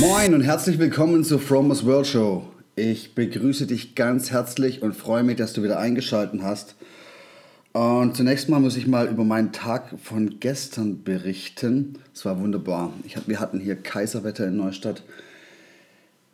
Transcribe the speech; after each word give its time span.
Moin 0.00 0.34
und 0.34 0.42
herzlich 0.42 0.78
willkommen 0.78 1.24
zur 1.24 1.40
Fromos 1.40 1.86
World 1.86 2.06
Show. 2.06 2.46
Ich 2.74 3.14
begrüße 3.14 3.66
dich 3.66 3.94
ganz 3.94 4.30
herzlich 4.30 4.82
und 4.82 4.94
freue 4.94 5.22
mich, 5.22 5.36
dass 5.36 5.54
du 5.54 5.62
wieder 5.62 5.78
eingeschaltet 5.78 6.42
hast. 6.42 6.74
Und 7.72 8.14
zunächst 8.14 8.50
mal 8.50 8.60
muss 8.60 8.76
ich 8.76 8.86
mal 8.86 9.08
über 9.08 9.24
meinen 9.24 9.52
Tag 9.52 9.94
von 10.02 10.38
gestern 10.38 11.02
berichten. 11.02 11.98
Es 12.14 12.26
war 12.26 12.38
wunderbar. 12.38 12.92
Hab, 13.14 13.26
wir 13.26 13.40
hatten 13.40 13.58
hier 13.58 13.74
Kaiserwetter 13.74 14.46
in 14.46 14.58
Neustadt. 14.58 15.02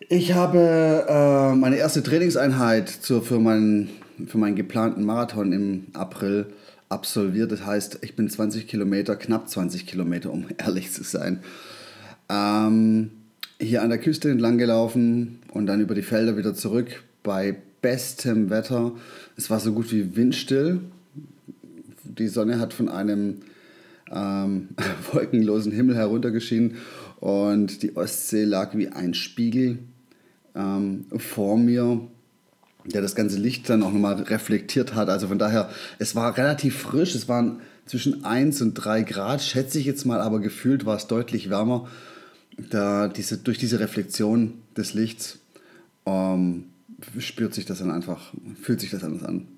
Ich 0.09 0.33
habe 0.33 1.06
äh, 1.09 1.55
meine 1.55 1.77
erste 1.77 2.03
Trainingseinheit 2.03 2.89
zur, 2.89 3.23
für, 3.23 3.39
meinen, 3.39 3.91
für 4.27 4.39
meinen 4.39 4.56
geplanten 4.56 5.05
Marathon 5.05 5.53
im 5.53 5.87
April 5.92 6.47
absolviert. 6.89 7.53
Das 7.53 7.65
heißt, 7.65 8.01
ich 8.03 8.17
bin 8.17 8.29
20 8.29 8.67
Kilometer, 8.67 9.15
knapp 9.15 9.48
20 9.48 9.87
Kilometer, 9.87 10.33
um 10.33 10.47
ehrlich 10.59 10.91
zu 10.91 11.05
sein. 11.05 11.45
Ähm, 12.29 13.11
hier 13.62 13.83
an 13.83 13.91
der 13.91 13.98
Küste 13.98 14.30
entlang 14.30 14.59
gelaufen 14.59 15.39
und 15.52 15.66
dann 15.66 15.80
über 15.80 15.95
die 15.95 16.03
Felder 16.03 16.37
wieder 16.37 16.55
zurück 16.55 17.03
bei 17.23 17.56
bestem 17.81 18.50
Wetter. 18.50 18.92
Es 19.37 19.50
war 19.50 19.61
so 19.61 19.73
gut 19.73 19.92
wie 19.92 20.17
windstill. 20.17 20.81
Die 22.05 22.28
Sonne 22.28 22.59
hat 22.59 22.75
von 22.75 22.89
einem 22.89 23.37
ähm, 24.11 24.69
wolkenlosen 25.12 25.72
Himmel 25.72 25.97
heruntergeschienen 25.97 26.77
und 27.20 27.83
die 27.83 27.97
Ostsee 27.97 28.45
lag 28.45 28.77
wie 28.77 28.89
ein 28.89 29.14
Spiegel 29.14 29.78
ähm, 30.55 31.06
vor 31.17 31.56
mir, 31.56 32.00
der 32.84 33.00
das 33.00 33.15
ganze 33.15 33.39
Licht 33.39 33.70
dann 33.70 33.84
auch 33.84 33.92
nochmal 33.92 34.20
reflektiert 34.22 34.94
hat. 34.94 35.09
Also 35.09 35.28
von 35.28 35.39
daher, 35.39 35.70
es 36.00 36.17
war 36.17 36.37
relativ 36.37 36.78
frisch. 36.78 37.15
Es 37.15 37.28
waren 37.28 37.61
zwischen 37.87 38.25
1 38.25 38.61
und 38.61 38.75
3 38.75 39.03
Grad, 39.03 39.41
schätze 39.42 39.78
ich 39.78 39.87
jetzt 39.87 40.05
mal, 40.05 40.20
aber 40.20 40.41
gefühlt 40.41 40.84
war 40.84 40.97
es 40.97 41.06
deutlich 41.06 41.48
wärmer 41.48 41.89
da 42.56 43.08
diese, 43.08 43.39
durch 43.39 43.58
diese 43.58 43.81
Reflexion 43.81 44.55
des 44.77 44.95
Lichts 44.95 45.39
ähm, 46.06 46.64
spürt 47.19 47.55
sich 47.55 47.64
das 47.64 47.78
dann 47.78 47.91
einfach, 47.91 48.33
fühlt 48.61 48.81
sich 48.81 48.91
das 48.91 49.05
anders 49.05 49.25
an. 49.25 49.48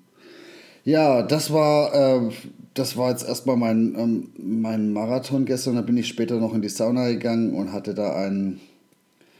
Ja, 0.83 1.23
das 1.23 1.51
war, 1.51 1.93
äh, 1.93 2.31
das 2.75 2.95
war 2.95 3.09
jetzt 3.09 3.27
erstmal 3.27 3.57
mein, 3.57 3.95
ähm, 3.97 4.29
mein 4.37 4.93
Marathon 4.93 5.45
gestern. 5.45 5.75
Da 5.75 5.81
bin 5.81 5.97
ich 5.97 6.07
später 6.07 6.39
noch 6.39 6.53
in 6.53 6.61
die 6.61 6.69
Sauna 6.69 7.09
gegangen 7.09 7.53
und 7.53 7.73
hatte 7.73 7.95
da 7.95 8.13
ein, 8.15 8.59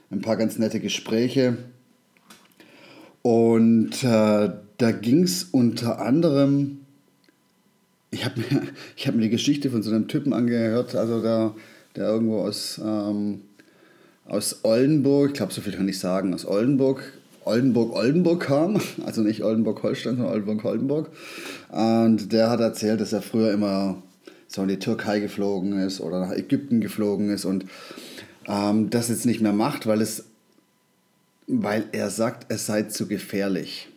ein 0.09 0.21
paar 0.21 0.37
ganz 0.37 0.57
nette 0.57 0.79
Gespräche. 0.79 1.57
Und 3.21 4.03
äh, 4.03 4.49
da 4.77 4.91
ging 4.91 5.23
es 5.23 5.43
unter 5.43 6.01
anderem, 6.01 6.79
ich 8.09 8.25
habe 8.25 8.39
mir, 8.39 8.61
hab 9.05 9.15
mir 9.15 9.21
die 9.21 9.29
Geschichte 9.29 9.69
von 9.69 9.83
so 9.83 9.91
einem 9.91 10.07
Typen 10.07 10.33
angehört, 10.33 10.95
also 10.95 11.21
da 11.21 11.55
der 11.95 12.07
irgendwo 12.07 12.39
aus, 12.39 12.79
ähm, 12.83 13.41
aus 14.25 14.59
Oldenburg, 14.63 15.31
ich 15.31 15.33
glaube, 15.35 15.53
so 15.53 15.61
viel 15.61 15.73
kann 15.73 15.87
ich 15.87 15.99
sagen, 15.99 16.33
aus 16.33 16.45
Oldenburg, 16.45 17.03
Oldenburg, 17.43 17.95
Oldenburg 17.95 18.41
kam, 18.41 18.79
also 19.05 19.21
nicht 19.21 19.43
Oldenburg-Holstein, 19.43 20.17
sondern 20.17 20.33
Oldenburg-Oldenburg. 20.33 21.09
Und 21.69 22.31
der 22.31 22.49
hat 22.49 22.59
erzählt, 22.59 23.01
dass 23.01 23.13
er 23.13 23.21
früher 23.21 23.51
immer 23.51 24.01
so 24.47 24.61
in 24.61 24.67
die 24.67 24.79
Türkei 24.79 25.19
geflogen 25.19 25.79
ist 25.79 26.01
oder 26.01 26.19
nach 26.19 26.31
Ägypten 26.31 26.81
geflogen 26.81 27.29
ist 27.29 27.45
und 27.45 27.65
ähm, 28.47 28.89
das 28.89 29.09
jetzt 29.09 29.25
nicht 29.25 29.41
mehr 29.41 29.53
macht, 29.53 29.87
weil, 29.87 30.01
es, 30.01 30.25
weil 31.47 31.85
er 31.91 32.09
sagt, 32.09 32.51
es 32.51 32.65
sei 32.65 32.83
zu 32.83 33.07
gefährlich. 33.07 33.89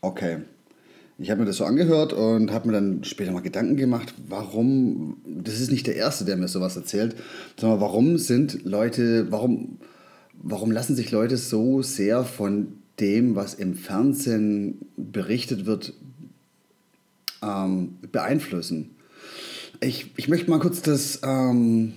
Okay 0.00 0.38
ich 1.18 1.30
habe 1.30 1.40
mir 1.40 1.46
das 1.46 1.56
so 1.56 1.64
angehört 1.64 2.12
und 2.12 2.50
habe 2.52 2.68
mir 2.68 2.74
dann 2.74 3.04
später 3.04 3.32
mal 3.32 3.42
Gedanken 3.42 3.76
gemacht, 3.76 4.14
warum, 4.28 5.18
das 5.26 5.60
ist 5.60 5.70
nicht 5.70 5.86
der 5.86 5.96
Erste, 5.96 6.24
der 6.24 6.36
mir 6.36 6.48
sowas 6.48 6.76
erzählt, 6.76 7.16
sondern 7.58 7.80
warum 7.80 8.18
sind 8.18 8.64
Leute, 8.64 9.30
warum, 9.30 9.78
warum 10.34 10.70
lassen 10.70 10.96
sich 10.96 11.10
Leute 11.10 11.36
so 11.36 11.82
sehr 11.82 12.24
von 12.24 12.74
dem, 12.98 13.36
was 13.36 13.54
im 13.54 13.74
Fernsehen 13.74 14.86
berichtet 14.96 15.66
wird, 15.66 15.92
ähm, 17.42 17.98
beeinflussen? 18.10 18.90
Ich, 19.80 20.12
ich 20.16 20.28
möchte 20.28 20.50
mal 20.50 20.60
kurz 20.60 20.80
das, 20.80 21.20
ähm, 21.24 21.92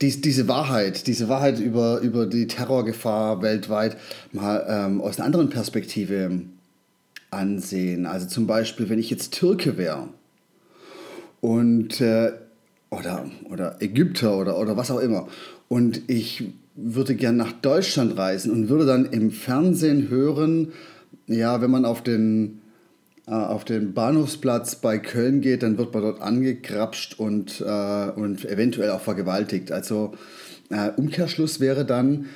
dies, 0.00 0.20
diese 0.20 0.48
Wahrheit, 0.48 1.06
diese 1.06 1.28
Wahrheit 1.28 1.58
über, 1.58 2.00
über 2.00 2.26
die 2.26 2.46
Terrorgefahr 2.46 3.42
weltweit 3.42 3.96
mal 4.32 4.64
ähm, 4.68 5.00
aus 5.00 5.18
einer 5.18 5.26
anderen 5.26 5.50
Perspektive 5.50 6.42
ansehen. 7.30 8.06
Also 8.06 8.26
zum 8.26 8.46
Beispiel, 8.46 8.88
wenn 8.88 8.98
ich 8.98 9.10
jetzt 9.10 9.34
Türke 9.34 9.76
wäre 9.76 10.08
und 11.40 12.00
äh, 12.00 12.32
oder, 12.90 13.26
oder 13.50 13.82
Ägypter 13.82 14.38
oder, 14.38 14.58
oder 14.58 14.76
was 14.76 14.90
auch 14.90 15.00
immer 15.00 15.28
und 15.68 16.02
ich 16.08 16.44
würde 16.74 17.14
gern 17.14 17.36
nach 17.36 17.52
Deutschland 17.52 18.16
reisen 18.16 18.52
und 18.52 18.68
würde 18.68 18.86
dann 18.86 19.06
im 19.06 19.30
Fernsehen 19.30 20.08
hören, 20.08 20.72
ja, 21.26 21.60
wenn 21.60 21.70
man 21.70 21.84
auf 21.84 22.02
den, 22.02 22.60
äh, 23.26 23.32
auf 23.32 23.64
den 23.64 23.92
Bahnhofsplatz 23.92 24.76
bei 24.76 24.98
Köln 24.98 25.40
geht, 25.40 25.62
dann 25.62 25.76
wird 25.76 25.92
man 25.92 26.02
dort 26.02 26.22
angekrapscht 26.22 27.18
und, 27.18 27.60
äh, 27.60 28.10
und 28.10 28.44
eventuell 28.44 28.90
auch 28.90 29.00
vergewaltigt. 29.00 29.72
Also 29.72 30.12
äh, 30.70 30.90
Umkehrschluss 30.96 31.60
wäre 31.60 31.84
dann, 31.84 32.26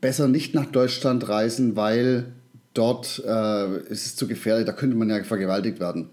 besser 0.00 0.26
nicht 0.26 0.54
nach 0.54 0.66
Deutschland 0.66 1.28
reisen, 1.28 1.76
weil 1.76 2.26
dort 2.74 3.22
äh, 3.26 3.78
ist 3.88 4.06
es 4.06 4.16
zu 4.16 4.26
gefährlich, 4.26 4.66
da 4.66 4.72
könnte 4.72 4.96
man 4.96 5.10
ja 5.10 5.22
vergewaltigt 5.24 5.80
werden. 5.80 6.10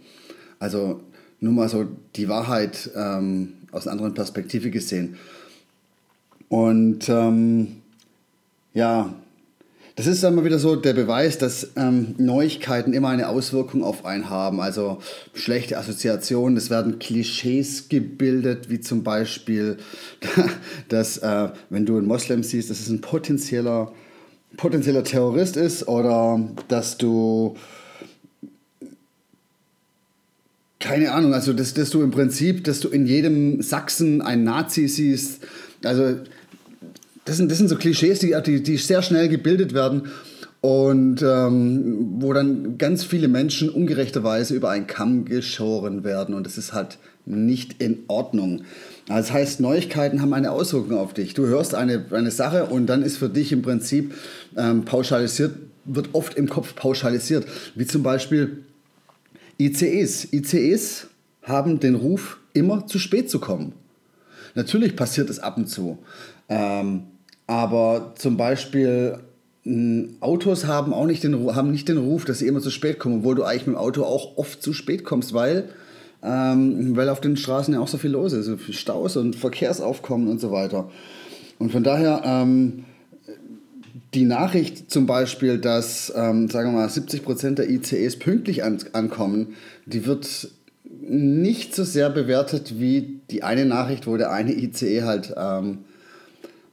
Also 0.59 1.01
nur 1.39 1.53
mal 1.53 1.69
so 1.69 1.87
die 2.15 2.27
Wahrheit 2.27 2.89
ähm, 2.95 3.53
aus 3.71 3.87
einer 3.87 3.93
anderen 3.93 4.13
Perspektive 4.13 4.69
gesehen. 4.69 5.17
Und 6.49 7.07
ähm, 7.09 7.77
ja, 8.73 9.13
das 9.99 10.07
ist 10.07 10.23
dann 10.23 10.33
mal 10.35 10.45
wieder 10.45 10.59
so 10.59 10.77
der 10.77 10.93
Beweis, 10.93 11.37
dass 11.37 11.71
ähm, 11.75 12.15
Neuigkeiten 12.17 12.93
immer 12.93 13.09
eine 13.09 13.27
Auswirkung 13.27 13.83
auf 13.83 14.05
einen 14.05 14.29
haben. 14.29 14.61
Also 14.61 14.99
schlechte 15.33 15.77
Assoziationen, 15.77 16.57
es 16.57 16.69
werden 16.69 16.99
Klischees 16.99 17.89
gebildet, 17.89 18.69
wie 18.69 18.79
zum 18.79 19.03
Beispiel, 19.03 19.75
dass 20.87 21.17
äh, 21.17 21.49
wenn 21.69 21.85
du 21.85 21.97
einen 21.97 22.07
Moslem 22.07 22.43
siehst, 22.43 22.69
das 22.69 22.79
ist 22.79 22.87
ein 22.89 23.01
potenzieller 23.01 23.91
potenzieller 24.59 25.05
Terrorist 25.05 25.55
ist 25.55 25.87
oder 25.87 26.37
dass 26.67 26.97
du 26.97 27.55
keine 30.81 31.13
Ahnung, 31.13 31.33
also 31.33 31.53
dass, 31.53 31.73
dass 31.73 31.89
du 31.91 32.01
im 32.01 32.11
Prinzip, 32.11 32.65
dass 32.65 32.81
du 32.81 32.89
in 32.89 33.05
jedem 33.05 33.61
Sachsen 33.61 34.21
einen 34.21 34.43
Nazi 34.43 34.87
siehst. 34.87 35.45
Also 35.83 36.15
das 37.23 37.37
sind, 37.37 37.49
das 37.49 37.57
sind 37.57 37.69
so 37.69 37.77
Klischees, 37.77 38.19
die, 38.19 38.35
die, 38.45 38.61
die 38.61 38.77
sehr 38.77 39.01
schnell 39.01 39.29
gebildet 39.29 39.73
werden 39.73 40.09
und 40.59 41.21
ähm, 41.21 42.17
wo 42.19 42.33
dann 42.33 42.77
ganz 42.77 43.05
viele 43.05 43.29
Menschen 43.29 43.69
ungerechterweise 43.69 44.55
über 44.55 44.71
einen 44.71 44.87
Kamm 44.87 45.23
geschoren 45.23 46.03
werden 46.03 46.35
und 46.35 46.45
das 46.45 46.57
ist 46.57 46.73
halt 46.73 46.97
nicht 47.29 47.81
in 47.81 47.99
Ordnung. 48.07 48.63
Das 49.07 49.31
heißt, 49.31 49.59
Neuigkeiten 49.59 50.21
haben 50.21 50.33
eine 50.33 50.51
Auswirkung 50.51 50.97
auf 50.97 51.13
dich. 51.13 51.33
Du 51.33 51.45
hörst 51.45 51.75
eine, 51.75 52.05
eine 52.11 52.31
Sache 52.31 52.65
und 52.65 52.87
dann 52.87 53.01
ist 53.01 53.17
für 53.17 53.29
dich 53.29 53.51
im 53.51 53.61
Prinzip 53.61 54.13
ähm, 54.57 54.85
pauschalisiert, 54.85 55.55
wird 55.85 56.09
oft 56.13 56.35
im 56.35 56.49
Kopf 56.49 56.75
pauschalisiert. 56.75 57.45
Wie 57.75 57.85
zum 57.85 58.03
Beispiel 58.03 58.63
ICEs. 59.59 60.31
ICEs 60.33 61.07
haben 61.43 61.79
den 61.79 61.95
Ruf, 61.95 62.37
immer 62.53 62.87
zu 62.87 62.99
spät 62.99 63.29
zu 63.29 63.39
kommen. 63.39 63.73
Natürlich 64.55 64.95
passiert 64.95 65.29
es 65.29 65.39
ab 65.39 65.57
und 65.57 65.67
zu. 65.67 65.99
Ähm, 66.49 67.03
aber 67.47 68.13
zum 68.15 68.37
Beispiel 68.37 69.19
Autos 70.19 70.65
haben 70.65 70.93
auch 70.93 71.05
nicht 71.05 71.23
den, 71.23 71.55
haben 71.55 71.71
nicht 71.71 71.89
den 71.89 71.97
Ruf, 71.97 72.25
dass 72.25 72.39
sie 72.39 72.47
immer 72.47 72.61
zu 72.61 72.71
spät 72.71 72.97
kommen, 72.97 73.19
obwohl 73.19 73.35
du 73.35 73.43
eigentlich 73.43 73.67
mit 73.67 73.75
dem 73.75 73.79
Auto 73.79 74.03
auch 74.03 74.37
oft 74.37 74.63
zu 74.63 74.73
spät 74.73 75.03
kommst, 75.03 75.33
weil 75.33 75.69
ähm, 76.23 76.95
weil 76.95 77.09
auf 77.09 77.21
den 77.21 77.37
Straßen 77.37 77.73
ja 77.73 77.79
auch 77.79 77.87
so 77.87 77.97
viel 77.97 78.11
los 78.11 78.33
ist, 78.33 78.45
so 78.45 78.57
viel 78.57 78.75
Staus 78.75 79.17
und 79.17 79.35
Verkehrsaufkommen 79.35 80.27
und 80.27 80.39
so 80.39 80.51
weiter. 80.51 80.89
Und 81.57 81.71
von 81.71 81.83
daher 81.83 82.21
ähm, 82.25 82.85
die 84.13 84.25
Nachricht 84.25 84.89
zum 84.89 85.05
Beispiel, 85.05 85.59
dass, 85.59 86.11
ähm, 86.15 86.49
sagen 86.49 86.71
wir 86.71 86.79
mal, 86.79 86.89
70 86.89 87.23
Prozent 87.23 87.59
der 87.59 87.69
ICEs 87.69 88.17
pünktlich 88.17 88.63
an, 88.63 88.79
ankommen, 88.93 89.55
die 89.85 90.05
wird 90.05 90.49
nicht 91.01 91.75
so 91.75 91.83
sehr 91.83 92.09
bewertet 92.09 92.79
wie 92.79 93.21
die 93.29 93.43
eine 93.43 93.65
Nachricht, 93.65 94.07
wo 94.07 94.17
der 94.17 94.31
eine 94.31 94.53
ICE 94.53 95.03
halt 95.03 95.33
ähm, 95.37 95.79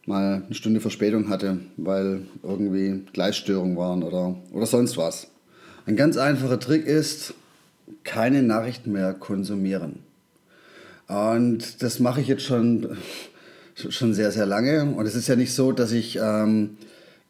mal 0.06 0.42
eine 0.46 0.54
Stunde 0.54 0.80
Verspätung 0.80 1.28
hatte, 1.28 1.58
weil 1.76 2.22
irgendwie 2.42 3.02
Gleisstörungen 3.12 3.76
waren 3.76 4.02
oder, 4.02 4.36
oder 4.52 4.66
sonst 4.66 4.96
was. 4.96 5.28
Ein 5.84 5.96
ganz 5.96 6.16
einfacher 6.16 6.58
Trick 6.58 6.86
ist, 6.86 7.34
keine 8.06 8.42
Nachrichten 8.42 8.92
mehr 8.92 9.12
konsumieren. 9.12 9.98
Und 11.08 11.82
das 11.82 12.00
mache 12.00 12.20
ich 12.20 12.28
jetzt 12.28 12.44
schon, 12.44 12.96
schon 13.74 14.14
sehr, 14.14 14.32
sehr 14.32 14.46
lange. 14.46 14.84
Und 14.84 15.04
es 15.06 15.14
ist 15.14 15.28
ja 15.28 15.36
nicht 15.36 15.52
so, 15.52 15.72
dass 15.72 15.92
ich 15.92 16.18
ähm, 16.22 16.78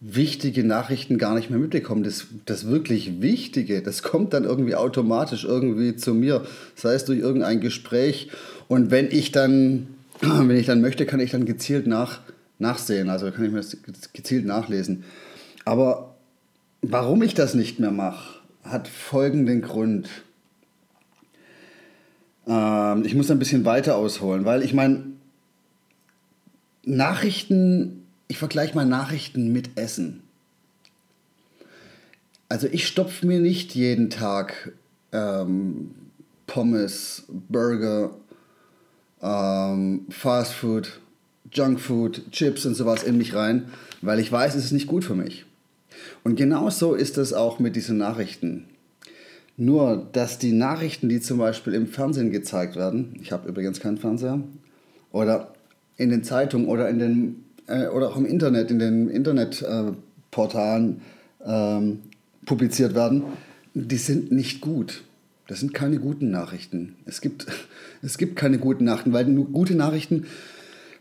wichtige 0.01 0.65
Nachrichten 0.65 1.19
gar 1.19 1.35
nicht 1.35 1.51
mehr 1.51 1.59
mitbekomme. 1.59 2.03
Das, 2.03 2.27
das 2.45 2.69
wirklich 2.69 3.21
Wichtige, 3.21 3.83
das 3.83 4.03
kommt 4.03 4.33
dann 4.33 4.45
irgendwie 4.45 4.77
automatisch 4.77 5.45
irgendwie 5.45 5.97
zu 5.97 6.15
mir, 6.15 6.45
sei 6.75 6.95
es 6.95 7.05
durch 7.05 7.19
irgendein 7.19 7.61
Gespräch. 7.61 8.31
Und 8.69 8.91
wenn 8.91 9.11
ich 9.11 9.33
dann, 9.33 9.89
wenn 10.21 10.57
ich 10.57 10.67
dann 10.67 10.81
möchte, 10.81 11.07
kann 11.07 11.21
ich 11.21 11.33
dann 11.33 11.47
gezielt 11.47 11.87
nach, 11.87 12.21
nachsehen. 12.59 13.11
Also 13.11 13.31
kann 13.31 13.45
ich 13.45 13.51
mir 13.51 13.61
das 13.61 14.13
gezielt 14.13 14.47
nachlesen. 14.47 15.05
Aber 15.65 16.15
warum 16.81 17.23
ich 17.23 17.35
das 17.35 17.55
nicht 17.55 17.81
mehr 17.81 17.91
mache, 17.91 18.37
hat 18.63 18.89
folgenden 18.89 19.63
Grund. 19.63 20.09
Ähm, 22.47 23.05
ich 23.05 23.15
muss 23.15 23.31
ein 23.31 23.39
bisschen 23.39 23.65
weiter 23.65 23.97
ausholen, 23.97 24.45
weil 24.45 24.63
ich 24.63 24.73
meine, 24.73 25.05
Nachrichten, 26.85 28.07
ich 28.29 28.39
vergleiche 28.39 28.75
mal 28.75 28.87
Nachrichten 28.87 29.53
mit 29.53 29.71
Essen. 29.77 30.23
Also 32.49 32.69
ich 32.71 32.87
stopfe 32.87 33.27
mir 33.27 33.41
nicht 33.41 33.75
jeden 33.75 34.09
Tag 34.09 34.73
ähm, 35.13 35.95
Pommes, 36.47 37.25
Burger, 37.29 38.13
ähm, 39.21 40.07
Fast 40.11 40.53
Food, 40.53 41.01
Junk 41.51 41.81
Food, 41.81 42.31
Chips 42.31 42.65
und 42.67 42.75
sowas 42.77 43.03
in 43.03 43.19
mich 43.19 43.35
rein, 43.35 43.69
weil 44.01 44.21
ich 44.21 44.31
weiß, 44.31 44.55
es 44.55 44.67
ist 44.67 44.73
nicht 44.73 44.87
gut 44.87 45.05
für 45.05 45.15
mich. 45.15 45.45
Und 46.23 46.37
genauso 46.37 46.95
ist 46.95 47.19
es 47.19 47.33
auch 47.33 47.59
mit 47.59 47.75
diesen 47.75 47.99
Nachrichten. 47.99 48.69
Nur, 49.57 50.07
dass 50.13 50.39
die 50.39 50.53
Nachrichten, 50.53 51.09
die 51.09 51.21
zum 51.21 51.39
Beispiel 51.39 51.73
im 51.73 51.87
Fernsehen 51.87 52.31
gezeigt 52.31 52.77
werden, 52.77 53.15
ich 53.21 53.33
habe 53.33 53.49
übrigens 53.49 53.81
keinen 53.81 53.97
Fernseher, 53.97 54.41
oder 55.13 55.53
in 55.97 56.11
den 56.11 56.25
Zeitungen 56.25 56.69
oder, 56.69 56.89
in 56.91 56.99
den, 56.99 57.45
äh, 57.67 57.87
oder 57.87 58.11
auch 58.11 58.17
im 58.17 58.27
Internet, 58.27 58.71
in 58.71 58.79
den 58.79 59.09
Internetportalen 59.09 61.01
äh, 61.45 61.79
ähm, 61.79 62.01
publiziert 62.45 62.95
werden, 62.95 63.25
die 63.75 63.97
sind 63.97 64.31
nicht 64.31 64.61
gut. 64.61 65.05
Das 65.49 65.61
sind 65.61 65.73
keine 65.75 65.99
guten 65.99 66.31
Nachrichten. 66.31 66.97
Es 67.07 67.21
gibt, 67.21 67.47
es 68.03 68.19
gibt 68.19 68.37
keine 68.37 68.59
guten 68.59 68.85
Nachrichten, 68.85 69.13
weil 69.13 69.25
nur 69.25 69.51
gute 69.51 69.75
Nachrichten, 69.75 70.27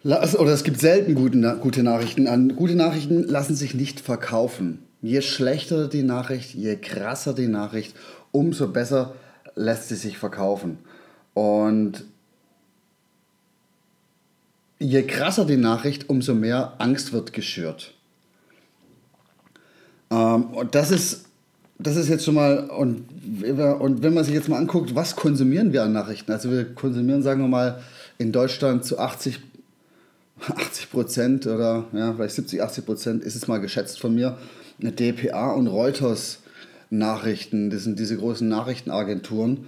oder 0.04 0.54
es 0.54 0.64
gibt 0.64 0.80
selten 0.80 1.16
gute, 1.16 1.58
gute 1.62 1.82
Nachrichten 1.82 2.28
an. 2.28 2.56
Gute 2.56 2.76
Nachrichten 2.76 3.24
lassen 3.24 3.56
sich 3.56 3.74
nicht 3.74 4.00
verkaufen. 4.00 4.80
Je 5.02 5.22
schlechter 5.22 5.88
die 5.88 6.04
Nachricht, 6.04 6.54
je 6.54 6.76
krasser 6.76 7.34
die 7.34 7.48
Nachricht, 7.48 7.96
umso 8.36 8.68
besser 8.68 9.16
lässt 9.56 9.88
sie 9.88 9.96
sich 9.96 10.18
verkaufen. 10.18 10.78
Und 11.34 12.04
je 14.78 15.04
krasser 15.04 15.46
die 15.46 15.58
Nachricht, 15.58 16.10
umso 16.10 16.34
mehr 16.34 16.74
Angst 16.78 17.14
wird 17.14 17.32
geschürt. 17.32 17.94
Ähm, 20.12 20.46
und 20.46 20.76
das 20.76 20.92
ist, 20.92 21.26
das 21.80 21.96
ist 21.96 22.10
jetzt 22.10 22.26
schon 22.26 22.36
mal, 22.36 22.70
und, 22.70 23.06
und 23.80 24.04
wenn 24.04 24.14
man 24.14 24.24
sich 24.26 24.34
jetzt 24.34 24.50
mal 24.50 24.58
anguckt, 24.58 24.96
was 24.96 25.16
konsumieren 25.16 25.72
wir 25.72 25.84
an 25.84 25.94
Nachrichten? 25.94 26.32
Also 26.32 26.52
wir 26.52 26.76
konsumieren, 26.76 27.24
sagen 27.24 27.42
wir 27.42 27.48
mal, 27.48 27.82
in 28.18 28.34
Deutschland 28.34 28.84
zu 28.84 29.00
80, 29.00 29.40
80 30.42 30.92
Prozent 30.92 31.48
oder 31.48 31.86
ja, 31.94 32.14
vielleicht 32.14 32.36
70, 32.36 32.62
80 32.62 32.86
Prozent 32.86 33.24
ist 33.24 33.36
es 33.36 33.48
mal 33.48 33.60
geschätzt 33.60 34.00
von 34.00 34.14
mir, 34.14 34.38
eine 34.82 34.92
DPA 34.92 35.52
und 35.52 35.68
Reuters 35.68 36.40
Nachrichten. 36.90 37.70
Das 37.70 37.84
sind 37.84 38.00
diese 38.00 38.18
großen 38.18 38.48
Nachrichtenagenturen. 38.48 39.66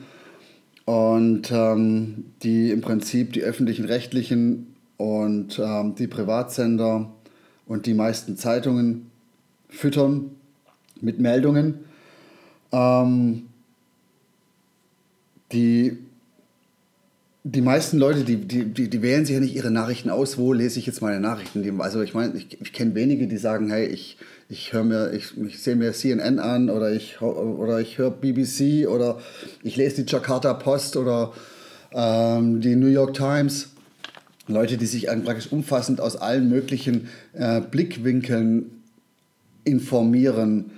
Und 0.86 1.52
ähm, 1.52 2.26
die 2.44 2.72
im 2.72 2.82
Prinzip 2.82 3.34
die 3.34 3.42
öffentlichen 3.42 3.86
rechtlichen 3.86 4.76
und 4.96 5.60
ähm, 5.60 5.96
die 5.96 6.08
Privatsender 6.08 7.12
und 7.66 7.86
die 7.86 7.94
meisten 7.94 8.38
Zeitungen 8.38 9.12
füttern 9.70 10.32
mit 11.02 11.20
Meldungen. 11.20 11.76
Ähm, 12.72 13.48
die, 15.52 15.98
die 17.50 17.62
meisten 17.62 17.98
Leute, 17.98 18.26
die, 18.26 18.36
die, 18.36 18.66
die, 18.66 18.90
die, 18.90 19.02
wählen 19.02 19.26
sich 19.26 19.36
ja 19.36 19.40
nicht 19.40 19.56
ihre 19.56 19.72
Nachrichten 19.72 20.10
aus, 20.10 20.38
wo 20.38 20.52
lese 20.52 20.80
ich 20.80 20.86
jetzt 20.86 21.02
meine 21.02 21.22
Nachrichten. 21.22 21.80
Also 21.80 22.02
ich 22.02 22.14
meine, 22.14 22.36
ich, 22.36 22.60
ich 22.60 22.74
kenne 22.74 22.94
wenige, 22.94 23.28
die 23.28 23.38
sagen, 23.38 23.70
hey, 23.70 23.86
ich, 23.86 24.18
ich 24.50 24.74
höre 24.74 24.84
mir, 24.84 25.14
ich, 25.14 25.38
ich 25.38 25.62
sehe 25.62 25.78
mir 25.78 25.94
CNN 25.94 26.40
an 26.40 26.70
oder 26.70 26.92
ich, 26.92 27.22
oder 27.22 27.80
ich 27.80 27.98
höre 27.98 28.12
BBC 28.12 28.88
oder 28.88 29.20
ich 29.64 29.78
lese 29.78 30.04
die 30.04 30.12
Jakarta 30.12 30.54
Post 30.56 30.98
oder 30.98 31.32
ähm, 31.94 32.60
die 32.60 32.76
New 32.76 32.88
York 32.88 33.14
Times. 33.14 33.70
Leute, 34.48 34.78
die 34.78 34.86
sich 34.86 35.08
praktisch 35.08 35.52
umfassend 35.52 36.02
aus 36.02 36.18
allen 36.18 36.50
möglichen 36.50 37.08
äh, 37.34 37.62
Blickwinkeln 37.62 38.72
informieren. 39.64 40.72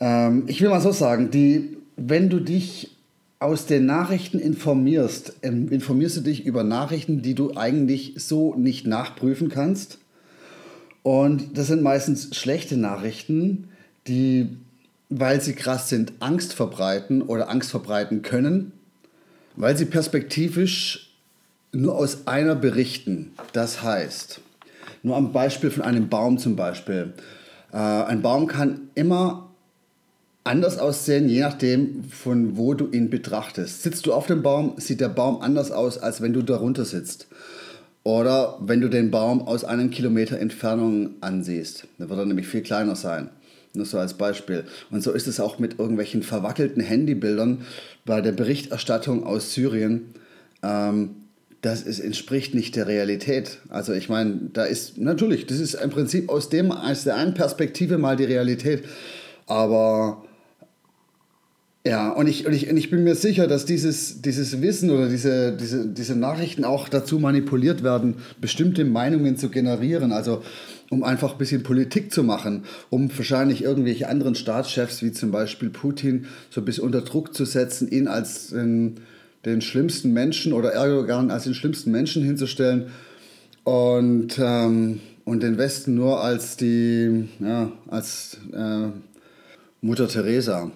Ähm, 0.00 0.44
ich 0.46 0.60
will 0.60 0.68
mal 0.68 0.80
so 0.80 0.92
sagen, 0.92 1.30
die, 1.30 1.76
wenn 1.96 2.28
du 2.28 2.38
dich 2.38 2.90
aus 3.42 3.66
den 3.66 3.86
Nachrichten 3.86 4.38
informierst, 4.38 5.34
ähm, 5.42 5.68
informierst 5.68 6.18
du 6.18 6.20
dich 6.20 6.46
über 6.46 6.62
Nachrichten, 6.62 7.22
die 7.22 7.34
du 7.34 7.56
eigentlich 7.56 8.14
so 8.16 8.54
nicht 8.54 8.86
nachprüfen 8.86 9.48
kannst 9.48 9.98
und 11.02 11.58
das 11.58 11.66
sind 11.66 11.82
meistens 11.82 12.34
schlechte 12.36 12.76
Nachrichten, 12.76 13.68
die, 14.06 14.56
weil 15.08 15.40
sie 15.40 15.54
krass 15.54 15.88
sind, 15.88 16.12
Angst 16.20 16.52
verbreiten 16.52 17.22
oder 17.22 17.50
Angst 17.50 17.70
verbreiten 17.70 18.22
können, 18.22 18.72
weil 19.56 19.76
sie 19.76 19.84
perspektivisch 19.84 21.12
nur 21.72 21.96
aus 21.96 22.26
einer 22.26 22.54
berichten. 22.54 23.32
Das 23.52 23.82
heißt, 23.82 24.40
nur 25.02 25.16
am 25.16 25.32
Beispiel 25.32 25.70
von 25.70 25.82
einem 25.82 26.08
Baum 26.08 26.38
zum 26.38 26.54
Beispiel. 26.54 27.14
Äh, 27.72 27.76
ein 27.76 28.22
Baum 28.22 28.46
kann 28.46 28.88
immer 28.94 29.51
anders 30.44 30.78
aussehen, 30.78 31.28
je 31.28 31.40
nachdem, 31.40 32.04
von 32.04 32.56
wo 32.56 32.74
du 32.74 32.88
ihn 32.90 33.10
betrachtest. 33.10 33.82
Sitzt 33.82 34.06
du 34.06 34.12
auf 34.12 34.26
dem 34.26 34.42
Baum, 34.42 34.74
sieht 34.76 35.00
der 35.00 35.08
Baum 35.08 35.40
anders 35.40 35.70
aus, 35.70 35.98
als 35.98 36.20
wenn 36.20 36.32
du 36.32 36.42
darunter 36.42 36.84
sitzt. 36.84 37.28
Oder 38.04 38.58
wenn 38.60 38.80
du 38.80 38.88
den 38.88 39.12
Baum 39.12 39.42
aus 39.42 39.64
einem 39.64 39.90
Kilometer 39.90 40.38
Entfernung 40.38 41.10
ansiehst, 41.20 41.86
dann 41.98 42.08
wird 42.08 42.18
er 42.18 42.26
nämlich 42.26 42.48
viel 42.48 42.62
kleiner 42.62 42.96
sein. 42.96 43.28
Nur 43.74 43.86
so 43.86 43.98
als 43.98 44.14
Beispiel. 44.14 44.64
Und 44.90 45.02
so 45.02 45.12
ist 45.12 45.28
es 45.28 45.40
auch 45.40 45.58
mit 45.58 45.78
irgendwelchen 45.78 46.22
verwackelten 46.22 46.82
Handybildern 46.82 47.62
bei 48.04 48.20
der 48.20 48.32
Berichterstattung 48.32 49.24
aus 49.24 49.54
Syrien. 49.54 50.14
Ähm, 50.62 51.10
das 51.62 51.82
ist, 51.82 52.00
entspricht 52.00 52.54
nicht 52.54 52.74
der 52.74 52.88
Realität. 52.88 53.58
Also 53.68 53.92
ich 53.92 54.08
meine, 54.08 54.40
da 54.52 54.64
ist 54.64 54.98
natürlich, 54.98 55.46
das 55.46 55.60
ist 55.60 55.74
im 55.74 55.90
Prinzip 55.90 56.28
aus 56.28 56.48
dem 56.48 56.72
aus 56.72 57.04
der 57.04 57.14
einen 57.14 57.34
Perspektive 57.34 57.98
mal 57.98 58.16
die 58.16 58.24
Realität, 58.24 58.84
aber 59.46 60.24
ja, 61.84 62.10
und 62.10 62.28
ich, 62.28 62.46
und 62.46 62.52
ich, 62.52 62.70
und 62.70 62.76
ich 62.76 62.90
bin 62.90 63.02
mir 63.02 63.16
sicher, 63.16 63.48
dass 63.48 63.64
dieses, 63.64 64.22
dieses 64.22 64.62
Wissen 64.62 64.90
oder 64.90 65.08
diese, 65.08 65.56
diese, 65.56 65.88
diese 65.88 66.14
Nachrichten 66.14 66.64
auch 66.64 66.88
dazu 66.88 67.18
manipuliert 67.18 67.82
werden, 67.82 68.18
bestimmte 68.40 68.84
Meinungen 68.84 69.36
zu 69.36 69.48
generieren. 69.48 70.12
Also 70.12 70.42
um 70.90 71.02
einfach 71.02 71.32
ein 71.32 71.38
bisschen 71.38 71.64
Politik 71.64 72.12
zu 72.12 72.22
machen, 72.22 72.64
um 72.88 73.10
wahrscheinlich 73.16 73.64
irgendwelche 73.64 74.08
anderen 74.08 74.36
Staatschefs, 74.36 75.02
wie 75.02 75.10
zum 75.10 75.32
Beispiel 75.32 75.70
Putin, 75.70 76.26
so 76.50 76.62
bisschen 76.62 76.84
unter 76.84 77.00
Druck 77.00 77.34
zu 77.34 77.46
setzen, 77.46 77.90
ihn 77.90 78.06
als 78.06 78.48
den, 78.48 79.00
den 79.44 79.60
schlimmsten 79.60 80.12
Menschen 80.12 80.52
oder 80.52 80.72
Erdogan 80.72 81.32
als 81.32 81.44
den 81.44 81.54
schlimmsten 81.54 81.90
Menschen 81.90 82.22
hinzustellen 82.22 82.88
und, 83.64 84.38
ähm, 84.38 85.00
und 85.24 85.42
den 85.42 85.58
Westen 85.58 85.94
nur 85.94 86.22
als 86.22 86.56
die, 86.56 87.28
ja, 87.40 87.72
als 87.88 88.36
äh, 88.52 88.88
Mutter 89.80 90.06
Teresa. 90.06 90.70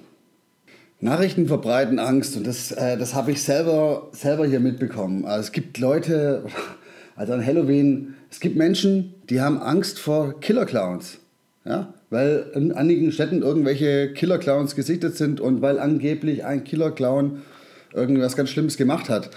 Nachrichten 1.00 1.46
verbreiten 1.46 1.98
Angst 1.98 2.36
und 2.36 2.46
das, 2.46 2.72
äh, 2.72 2.96
das 2.96 3.14
habe 3.14 3.30
ich 3.30 3.42
selber, 3.42 4.08
selber 4.12 4.46
hier 4.46 4.60
mitbekommen. 4.60 5.24
Also 5.26 5.40
es 5.40 5.52
gibt 5.52 5.78
Leute, 5.78 6.44
also 7.16 7.34
an 7.34 7.44
Halloween, 7.44 8.14
es 8.30 8.40
gibt 8.40 8.56
Menschen, 8.56 9.14
die 9.28 9.40
haben 9.40 9.58
Angst 9.58 9.98
vor 9.98 10.40
Killer-Clowns. 10.40 11.18
Ja? 11.64 11.92
Weil 12.08 12.50
in 12.54 12.72
einigen 12.72 13.12
Städten 13.12 13.42
irgendwelche 13.42 14.12
Killer-Clowns 14.12 14.74
gesichtet 14.74 15.16
sind 15.16 15.40
und 15.40 15.60
weil 15.60 15.78
angeblich 15.78 16.44
ein 16.44 16.64
Killer-Clown 16.64 17.42
irgendwas 17.92 18.36
ganz 18.36 18.50
Schlimmes 18.50 18.76
gemacht 18.76 19.08
hat. 19.10 19.30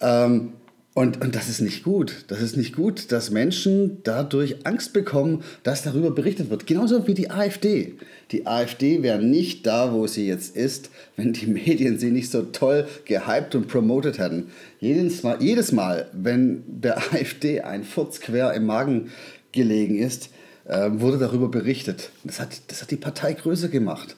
Ähm, 0.00 0.54
Und, 0.94 1.22
und 1.22 1.34
das 1.34 1.48
ist 1.48 1.62
nicht 1.62 1.84
gut. 1.84 2.26
Das 2.28 2.42
ist 2.42 2.56
nicht 2.56 2.76
gut, 2.76 3.12
dass 3.12 3.30
Menschen 3.30 4.02
dadurch 4.02 4.66
Angst 4.66 4.92
bekommen, 4.92 5.42
dass 5.62 5.82
darüber 5.82 6.10
berichtet 6.10 6.50
wird. 6.50 6.66
Genauso 6.66 7.06
wie 7.06 7.14
die 7.14 7.30
AfD. 7.30 7.94
Die 8.30 8.46
AfD 8.46 9.02
wäre 9.02 9.22
nicht 9.22 9.66
da, 9.66 9.94
wo 9.94 10.06
sie 10.06 10.26
jetzt 10.26 10.54
ist, 10.54 10.90
wenn 11.16 11.32
die 11.32 11.46
Medien 11.46 11.98
sie 11.98 12.10
nicht 12.10 12.30
so 12.30 12.42
toll 12.42 12.86
gehypt 13.06 13.54
und 13.54 13.68
promotet 13.68 14.18
hätten. 14.18 14.48
Jedes 14.80 15.22
Mal, 15.22 15.42
jedes 15.42 15.72
Mal 15.72 16.10
wenn 16.12 16.62
der 16.66 16.98
AfD 16.98 17.62
ein 17.62 17.84
Furz 17.84 18.20
quer 18.20 18.52
im 18.52 18.66
Magen 18.66 19.10
gelegen 19.52 19.96
ist, 19.96 20.28
äh, 20.66 20.90
wurde 20.92 21.16
darüber 21.16 21.48
berichtet. 21.48 22.10
Das 22.22 22.38
hat, 22.38 22.60
das 22.68 22.82
hat 22.82 22.90
die 22.90 22.96
Partei 22.96 23.32
größer 23.32 23.68
gemacht. 23.68 24.14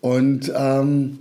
Und 0.00 0.52
ähm, 0.54 1.18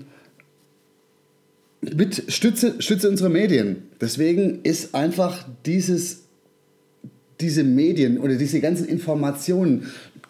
mit 1.82 2.32
Stütze, 2.32 2.80
Stütze 2.80 3.10
unserer 3.10 3.30
Medien. 3.30 3.87
Deswegen 4.00 4.62
ist 4.64 4.94
einfach 4.94 5.46
dieses, 5.66 6.24
diese 7.40 7.64
Medien 7.64 8.20
oder 8.20 8.36
diese 8.36 8.60
ganzen 8.60 8.88
Informationen, 8.88 9.88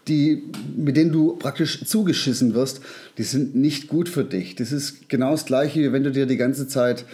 die, 0.07 0.43
mit 0.75 0.95
denen 0.95 1.11
du 1.11 1.35
praktisch 1.35 1.83
zugeschissen 1.85 2.53
wirst, 2.53 2.81
die 3.17 3.23
sind 3.23 3.55
nicht 3.55 3.87
gut 3.87 4.07
für 4.07 4.23
dich. 4.23 4.55
Das 4.55 4.71
ist 4.71 5.09
genau 5.09 5.31
das 5.31 5.45
Gleiche, 5.45 5.81
wie 5.81 5.91
wenn 5.91 6.03
du 6.03 6.11
dir 6.11 6.25
die 6.25 6.37
ganze 6.37 6.67
Zeit 6.67 7.05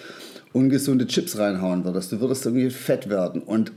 ungesunde 0.51 1.07
Chips 1.07 1.37
reinhauen 1.37 1.83
würdest. 1.83 2.11
Du 2.11 2.21
würdest 2.21 2.45
irgendwie 2.45 2.69
fett 2.69 3.09
werden. 3.09 3.41
Und, 3.41 3.71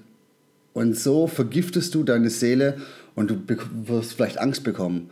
und 0.75 0.99
so 0.99 1.27
vergiftest 1.27 1.95
du 1.95 2.05
deine 2.05 2.29
Seele 2.29 2.77
und 3.15 3.31
du 3.31 3.39
wirst 3.87 4.13
vielleicht 4.13 4.39
Angst 4.39 4.63
bekommen. 4.63 5.11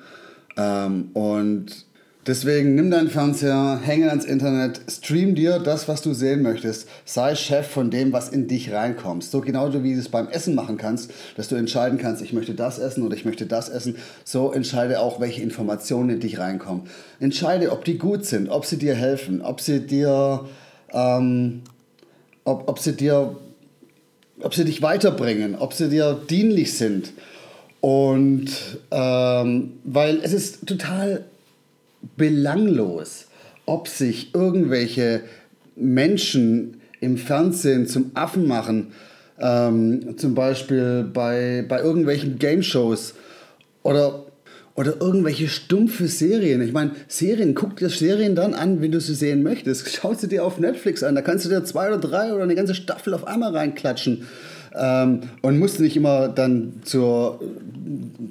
Ähm, 0.57 1.09
und 1.15 1.87
Deswegen 2.27 2.75
nimm 2.75 2.91
deinen 2.91 3.11
Fernseher, 3.11 3.81
hänge 3.85 4.09
ans 4.09 4.25
Internet, 4.25 4.81
stream 4.89 5.35
dir 5.35 5.59
das, 5.59 5.89
was 5.89 6.01
du 6.01 6.15
sehen 6.15 6.41
möchtest. 6.41 6.89
Sei 7.05 7.35
Chef 7.35 7.67
von 7.67 7.91
dem, 7.91 8.15
was 8.15 8.31
in 8.31 8.49
dich 8.49 8.73
reinkommt. 8.73 9.25
So 9.25 9.43
genau 9.43 9.71
wie 9.75 9.93
du 9.93 10.01
es 10.01 10.09
beim 10.09 10.29
Essen 10.29 10.55
machen 10.55 10.79
kannst, 10.79 11.11
dass 11.37 11.49
du 11.49 11.57
entscheiden 11.57 11.99
kannst, 11.99 12.23
ich 12.23 12.33
möchte 12.33 12.55
das 12.55 12.79
essen 12.79 13.03
oder 13.03 13.15
ich 13.15 13.27
möchte 13.27 13.45
das 13.45 13.69
essen. 13.69 13.97
So 14.25 14.53
entscheide 14.53 15.01
auch, 15.01 15.21
welche 15.21 15.43
Informationen 15.43 16.09
in 16.09 16.21
dich 16.21 16.39
reinkommen. 16.39 16.85
Entscheide, 17.21 17.71
ob 17.73 17.85
die 17.85 17.99
gut 17.99 18.25
sind, 18.25 18.49
ob 18.49 18.65
sie 18.65 18.79
dir 18.79 18.95
helfen, 18.95 19.43
ob 19.43 19.61
sie 19.61 19.81
dir, 19.81 20.49
ähm, 20.95 21.61
ob, 22.45 22.71
ob 22.71 22.79
sie 22.79 22.97
dir, 22.97 23.37
ob 24.41 24.55
sie 24.55 24.65
dich 24.65 24.81
weiterbringen, 24.81 25.57
ob 25.57 25.75
sie 25.75 25.91
dir 25.91 26.19
dienlich 26.31 26.79
sind. 26.79 27.13
Und 27.83 28.49
ähm, 28.91 29.73
weil 29.85 30.21
es 30.23 30.33
ist 30.33 30.67
total 30.67 31.27
belanglos, 32.17 33.27
ob 33.67 33.89
sich 33.89 34.35
irgendwelche 34.35 35.23
Menschen 35.77 36.81
im 37.01 37.17
Fernsehen 37.17 37.87
zum 37.87 38.11
Affen 38.15 38.47
machen, 38.47 38.89
ähm, 39.39 40.17
zum 40.17 40.35
Beispiel 40.35 41.05
bei, 41.13 41.65
bei 41.69 41.81
irgendwelchen 41.81 42.39
Game-Shows 42.39 43.15
oder, 43.83 44.27
oder 44.75 45.01
irgendwelche 45.01 45.49
stumpfe 45.49 46.07
Serien. 46.07 46.63
Ich 46.63 46.73
meine, 46.73 46.93
Serien, 47.09 47.55
guck 47.55 47.77
dir 47.77 47.91
Serien 47.91 48.35
dann 48.35 48.55
an, 48.55 48.81
wenn 48.81 48.93
du 48.93 49.01
sie 49.01 49.15
sehen 49.15 49.43
möchtest. 49.43 49.91
Schau 49.91 50.15
sie 50.15 50.29
dir 50.29 50.45
auf 50.45 50.59
Netflix 50.59 51.03
an, 51.03 51.15
da 51.15 51.23
kannst 51.23 51.45
du 51.45 51.49
dir 51.49 51.65
zwei 51.65 51.89
oder 51.89 51.99
drei 51.99 52.33
oder 52.33 52.45
eine 52.45 52.55
ganze 52.55 52.75
Staffel 52.75 53.15
auf 53.15 53.27
einmal 53.27 53.55
reinklatschen. 53.55 54.27
Ähm, 54.77 55.21
und 55.43 55.59
musst 55.59 55.81
nicht 55.81 55.97
immer 55.97 56.29
dann 56.29 56.81
zur 56.85 57.41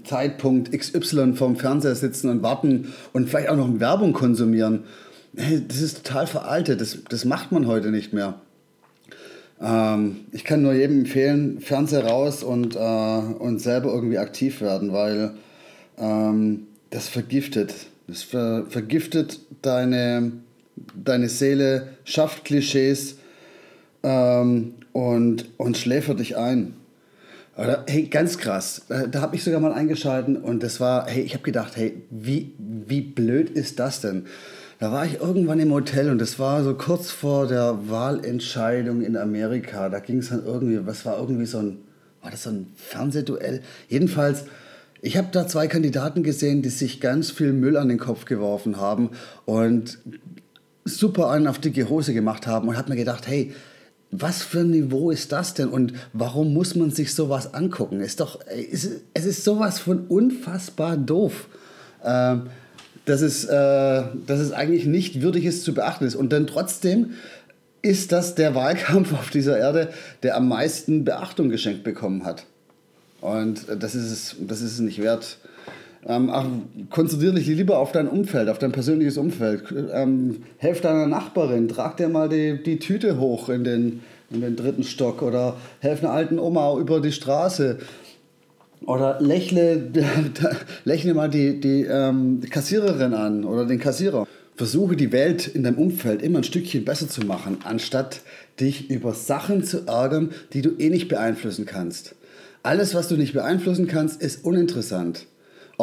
Zeitpunkt 0.03 0.71
XY 0.77 1.33
vorm 1.35 1.55
Fernseher 1.55 1.95
sitzen 1.95 2.29
und 2.29 2.43
warten 2.43 2.93
und 3.13 3.29
vielleicht 3.29 3.50
auch 3.50 3.55
noch 3.55 3.79
Werbung 3.79 4.13
konsumieren. 4.13 4.83
Das 5.33 5.81
ist 5.81 6.05
total 6.05 6.27
veraltet, 6.27 6.81
das, 6.81 7.00
das 7.09 7.25
macht 7.25 7.51
man 7.51 7.65
heute 7.65 7.91
nicht 7.91 8.13
mehr. 8.13 8.35
Ähm, 9.62 10.21
ich 10.31 10.43
kann 10.43 10.62
nur 10.62 10.73
jedem 10.73 11.00
empfehlen, 11.00 11.62
Fernseher 11.62 12.05
raus 12.05 12.43
und, 12.43 12.75
äh, 12.75 12.79
und 12.79 13.59
selber 13.59 13.93
irgendwie 13.93 14.17
aktiv 14.17 14.62
werden, 14.62 14.91
weil 14.91 15.31
ähm, 15.97 16.67
das 16.89 17.07
vergiftet. 17.07 17.73
Das 18.07 18.21
ver 18.21 18.65
vergiftet 18.69 19.39
deine, 19.62 20.33
deine 20.93 21.29
Seele, 21.29 21.88
schafft 22.03 22.43
Klischees 22.43 23.15
ähm, 24.03 24.73
und, 24.93 25.50
und 25.57 25.77
schläfert 25.77 26.19
dich 26.19 26.38
ein. 26.38 26.75
Oder, 27.55 27.83
hey, 27.88 28.03
ganz 28.03 28.38
krass. 28.38 28.83
Äh, 28.89 29.09
da 29.09 29.21
habe 29.21 29.35
ich 29.35 29.43
sogar 29.43 29.59
mal 29.59 29.73
eingeschalten 29.73 30.38
und 30.38 30.63
das 30.63 30.79
war, 30.79 31.07
hey, 31.07 31.21
ich 31.21 31.33
habe 31.33 31.43
gedacht, 31.43 31.75
hey, 31.75 32.01
wie, 32.09 32.53
wie 32.57 33.01
blöd 33.01 33.50
ist 33.50 33.79
das 33.79 34.01
denn? 34.01 34.25
Da 34.79 34.91
war 34.91 35.05
ich 35.05 35.19
irgendwann 35.21 35.59
im 35.59 35.71
Hotel 35.71 36.09
und 36.09 36.19
das 36.19 36.39
war 36.39 36.63
so 36.63 36.73
kurz 36.73 37.12
vor 37.12 37.47
der 37.47 37.89
Wahlentscheidung 37.89 39.01
in 39.01 39.15
Amerika. 39.15 39.88
Da 39.89 40.00
ging 40.00 40.17
es 40.17 40.29
dann 40.29 40.43
irgendwie, 40.45 40.85
was 40.85 41.05
war 41.05 41.17
irgendwie 41.19 41.45
so 41.45 41.59
ein, 41.59 41.77
war 42.21 42.31
das 42.31 42.43
so 42.43 42.50
ein 42.50 42.67
Fernsehduell? 42.75 43.62
Jedenfalls, 43.88 44.45
ich 45.01 45.15
habe 45.15 45.27
da 45.31 45.47
zwei 45.47 45.67
Kandidaten 45.67 46.23
gesehen, 46.23 46.63
die 46.63 46.69
sich 46.69 47.00
ganz 47.00 47.29
viel 47.29 47.53
Müll 47.53 47.77
an 47.77 47.88
den 47.88 48.00
Kopf 48.00 48.25
geworfen 48.25 48.77
haben 48.77 49.12
und 49.45 50.00
super 50.85 51.29
einen 51.29 51.47
auf 51.47 51.59
dicke 51.59 51.88
Hose 51.88 52.13
gemacht 52.13 52.47
haben 52.47 52.67
und 52.67 52.77
habe 52.77 52.89
mir 52.89 52.97
gedacht, 52.97 53.27
hey, 53.27 53.53
was 54.15 54.43
für 54.43 54.60
ein 54.60 54.70
Niveau 54.70 55.12
ist 55.12 55.32
das 55.32 55.53
denn 55.53 55.70
und 55.70 55.93
warum 56.13 56.53
muss 56.53 56.75
man 56.75 56.91
sich 56.91 57.13
sowas 57.13 57.53
angucken? 57.53 58.00
Ist 58.00 58.20
doch, 58.20 58.39
es 58.48 59.25
ist 59.25 59.43
sowas 59.43 59.79
von 59.79 60.05
unfassbar 60.08 60.98
doof. 60.98 61.48
Ähm, 62.03 62.43
dass, 63.05 63.22
es, 63.22 63.46
äh, 63.46 64.03
dass 64.25 64.39
es 64.39 64.51
eigentlich 64.51 64.86
nicht 64.86 65.22
würdig 65.22 65.46
ist 65.46 65.63
zu 65.63 65.74
beachten 65.74 66.05
ist. 66.05 66.15
Und 66.15 66.32
dann 66.32 66.48
trotzdem 66.48 67.12
ist 67.82 68.12
das 68.12 68.36
der 68.36 68.55
Wahlkampf 68.55 69.13
auf 69.13 69.29
dieser 69.29 69.58
Erde, 69.58 69.89
der 70.24 70.38
am 70.38 70.48
meisten 70.48 71.03
Beachtung 71.03 71.50
geschenkt 71.50 71.84
bekommen 71.84 72.25
hat. 72.25 72.46
Und 73.20 73.65
das 73.79 73.96
ist 73.96 74.12
es, 74.12 74.36
das 74.39 74.62
ist 74.62 74.74
es 74.74 74.79
nicht 74.79 75.01
wert. 75.01 75.38
Ähm, 76.05 76.29
ach, 76.31 76.45
konzentriere 76.89 77.36
dich 77.36 77.48
lieber 77.48 77.77
auf 77.79 77.91
dein 77.91 78.07
Umfeld, 78.07 78.50
auf 78.50 78.60
dein 78.60 78.72
persönliches 78.72 79.17
Umfeld. 79.17 79.63
Ähm, 79.93 80.43
helf 80.57 80.81
deiner 80.81 81.07
Nachbarin, 81.07 81.67
trag 81.67 81.98
dir 81.98 82.10
mal 82.10 82.27
die, 82.27 82.62
die 82.62 82.79
Tüte 82.79 83.19
hoch 83.19 83.50
in 83.50 83.63
den, 83.63 84.01
in 84.29 84.41
den 84.41 84.55
dritten 84.55 84.83
Stock 84.83 85.22
oder 85.22 85.55
helf 85.79 86.03
einer 86.03 86.12
alten 86.12 86.39
Oma 86.39 86.77
über 86.77 87.00
die 87.00 87.12
Straße. 87.12 87.77
Oder 88.86 89.22
lächle, 89.22 89.91
lächle 90.83 91.13
mal 91.13 91.29
die, 91.29 91.62
die 91.62 91.83
ähm, 91.83 92.41
Kassiererin 92.50 93.13
an 93.13 93.45
oder 93.45 93.65
den 93.65 93.79
Kassierer. 93.79 94.27
Versuche 94.55 94.95
die 94.98 95.12
Welt 95.12 95.48
in 95.48 95.63
deinem 95.63 95.77
Umfeld 95.77 96.22
immer 96.22 96.39
ein 96.39 96.43
Stückchen 96.43 96.83
besser 96.83 97.07
zu 97.07 97.22
machen, 97.22 97.57
anstatt 97.63 98.22
dich 98.60 98.89
über 98.91 99.13
Sachen 99.13 99.63
zu 99.63 99.88
ärgern, 99.88 100.31
die 100.51 100.62
du 100.62 100.72
eh 100.77 100.89
nicht 100.89 101.07
beeinflussen 101.07 101.65
kannst. 101.65 102.15
Alles, 102.62 102.93
was 102.93 103.07
du 103.07 103.15
nicht 103.15 103.33
beeinflussen 103.33 103.88
kannst, 103.88 104.22
ist 104.22 104.43
uninteressant 104.45 105.25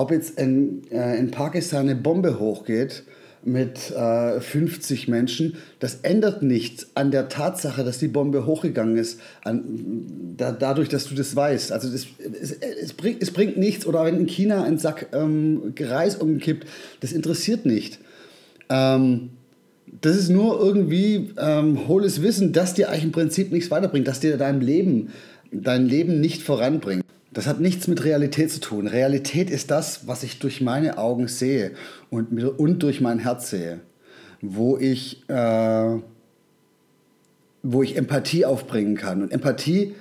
ob 0.00 0.11
jetzt 0.11 0.38
in, 0.38 0.83
äh, 0.90 1.19
in 1.19 1.30
Pakistan 1.30 1.83
eine 1.83 1.95
Bombe 1.95 2.40
hochgeht 2.40 3.02
mit 3.42 3.90
äh, 3.90 4.40
50 4.40 5.09
Menschen, 5.09 5.57
das 5.78 5.97
ändert 6.02 6.42
nichts 6.42 6.88
an 6.95 7.11
der 7.11 7.28
Tatsache, 7.28 7.85
dass 7.85 7.99
die 7.99 8.09
Bombe 8.09 8.47
hochgegangen 8.47 8.97
ist, 8.97 9.21
an, 9.45 10.35
da, 10.38 10.52
dadurch, 10.52 10.88
dass 10.88 11.04
du 11.07 11.14
das 11.14 11.37
weißt. 11.37 11.71
Also 11.73 11.90
das, 11.90 12.07
es, 12.40 12.52
es, 12.52 12.92
bringt, 12.95 13.23
es 13.23 13.30
bringt 13.30 13.59
nichts. 13.59 13.87
Oder 13.87 14.04
wenn 14.04 14.16
in 14.16 14.26
China 14.26 14.64
ein 14.64 14.78
Sack 14.78 15.09
ähm, 15.12 15.75
Reis 15.78 16.16
umkippt, 16.16 16.66
das 17.00 17.12
interessiert 17.12 17.66
nicht. 17.66 17.99
Ähm, 18.71 19.30
das 20.00 20.16
ist 20.16 20.30
nur 20.30 20.61
irgendwie 20.61 21.30
ähm, 21.38 21.88
hohles 21.88 22.23
Wissen, 22.23 22.52
das 22.52 22.73
dir 22.73 22.88
eigentlich 22.88 23.04
im 23.04 23.12
Prinzip 23.12 23.52
nichts 23.52 23.71
weiterbringt, 23.71 24.09
das 24.09 24.21
dir 24.21 24.38
dein 24.38 24.61
Leben, 24.62 25.11
dein 25.52 25.87
Leben 25.87 26.21
nicht 26.21 26.42
voranbringt. 26.42 27.04
Das 27.33 27.47
hat 27.47 27.61
nichts 27.61 27.87
mit 27.87 28.05
Realität 28.05 28.51
zu 28.51 28.61
tun. 28.61 28.89
Realität 28.89 29.51
ist 29.51 29.71
das, 29.71 30.07
was 30.09 30.23
ich 30.25 30.41
durch 30.41 30.61
meine 30.61 30.99
Augen 30.99 31.29
sehe 31.29 31.73
und, 32.11 32.43
und 32.43 32.83
durch 32.83 33.01
mein 33.01 33.21
Herz 33.21 33.51
sehe, 33.51 33.81
wo 34.41 34.77
ich, 34.77 35.29
äh, 35.29 35.99
wo 37.63 37.83
ich 37.83 37.97
Empathie 37.97 38.45
aufbringen 38.45 38.97
kann. 38.97 39.23
Und 39.23 39.31
Empathie 39.31 39.95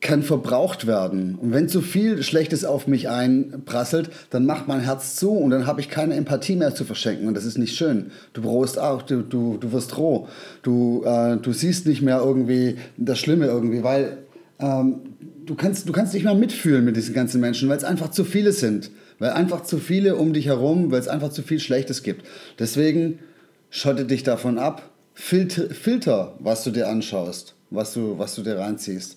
kann 0.00 0.22
verbraucht 0.22 0.86
werden. 0.86 1.34
Und 1.34 1.52
wenn 1.52 1.68
zu 1.68 1.80
viel 1.80 2.22
Schlechtes 2.22 2.64
auf 2.64 2.86
mich 2.86 3.08
einprasselt, 3.08 4.10
dann 4.30 4.46
macht 4.46 4.68
mein 4.68 4.80
Herz 4.80 5.16
zu 5.16 5.32
und 5.32 5.50
dann 5.50 5.66
habe 5.66 5.80
ich 5.80 5.88
keine 5.88 6.14
Empathie 6.14 6.54
mehr 6.54 6.76
zu 6.76 6.84
verschenken. 6.84 7.26
Und 7.26 7.34
das 7.34 7.44
ist 7.44 7.58
nicht 7.58 7.76
schön. 7.76 8.12
Du 8.34 8.42
brost 8.42 8.78
auch, 8.78 9.02
du, 9.02 9.22
du, 9.22 9.56
du 9.56 9.72
wirst 9.72 9.98
roh. 9.98 10.28
Du, 10.62 11.02
äh, 11.04 11.38
du 11.38 11.52
siehst 11.52 11.86
nicht 11.86 12.02
mehr 12.02 12.20
irgendwie 12.20 12.76
das 12.96 13.18
Schlimme 13.18 13.46
irgendwie, 13.46 13.82
weil 13.82 14.18
ähm, 14.60 15.00
du, 15.46 15.54
kannst, 15.54 15.88
du 15.88 15.92
kannst 15.92 16.14
nicht 16.14 16.24
mehr 16.24 16.34
mitfühlen 16.34 16.84
mit 16.84 16.96
diesen 16.96 17.14
ganzen 17.14 17.40
Menschen, 17.40 17.68
weil 17.68 17.76
es 17.76 17.84
einfach 17.84 18.10
zu 18.10 18.24
viele 18.24 18.52
sind. 18.52 18.90
Weil 19.18 19.30
einfach 19.30 19.62
zu 19.62 19.78
viele 19.78 20.16
um 20.16 20.32
dich 20.32 20.46
herum, 20.46 20.90
weil 20.90 21.00
es 21.00 21.08
einfach 21.08 21.30
zu 21.30 21.42
viel 21.42 21.60
Schlechtes 21.60 22.02
gibt. 22.02 22.26
Deswegen 22.58 23.18
schotte 23.70 24.04
dich 24.04 24.22
davon 24.22 24.58
ab, 24.58 24.90
filter, 25.14 25.70
filter 25.70 26.34
was 26.38 26.64
du 26.64 26.70
dir 26.70 26.88
anschaust, 26.88 27.54
was 27.70 27.94
du, 27.94 28.18
was 28.18 28.34
du 28.34 28.42
dir 28.42 28.58
reinziehst. 28.58 29.16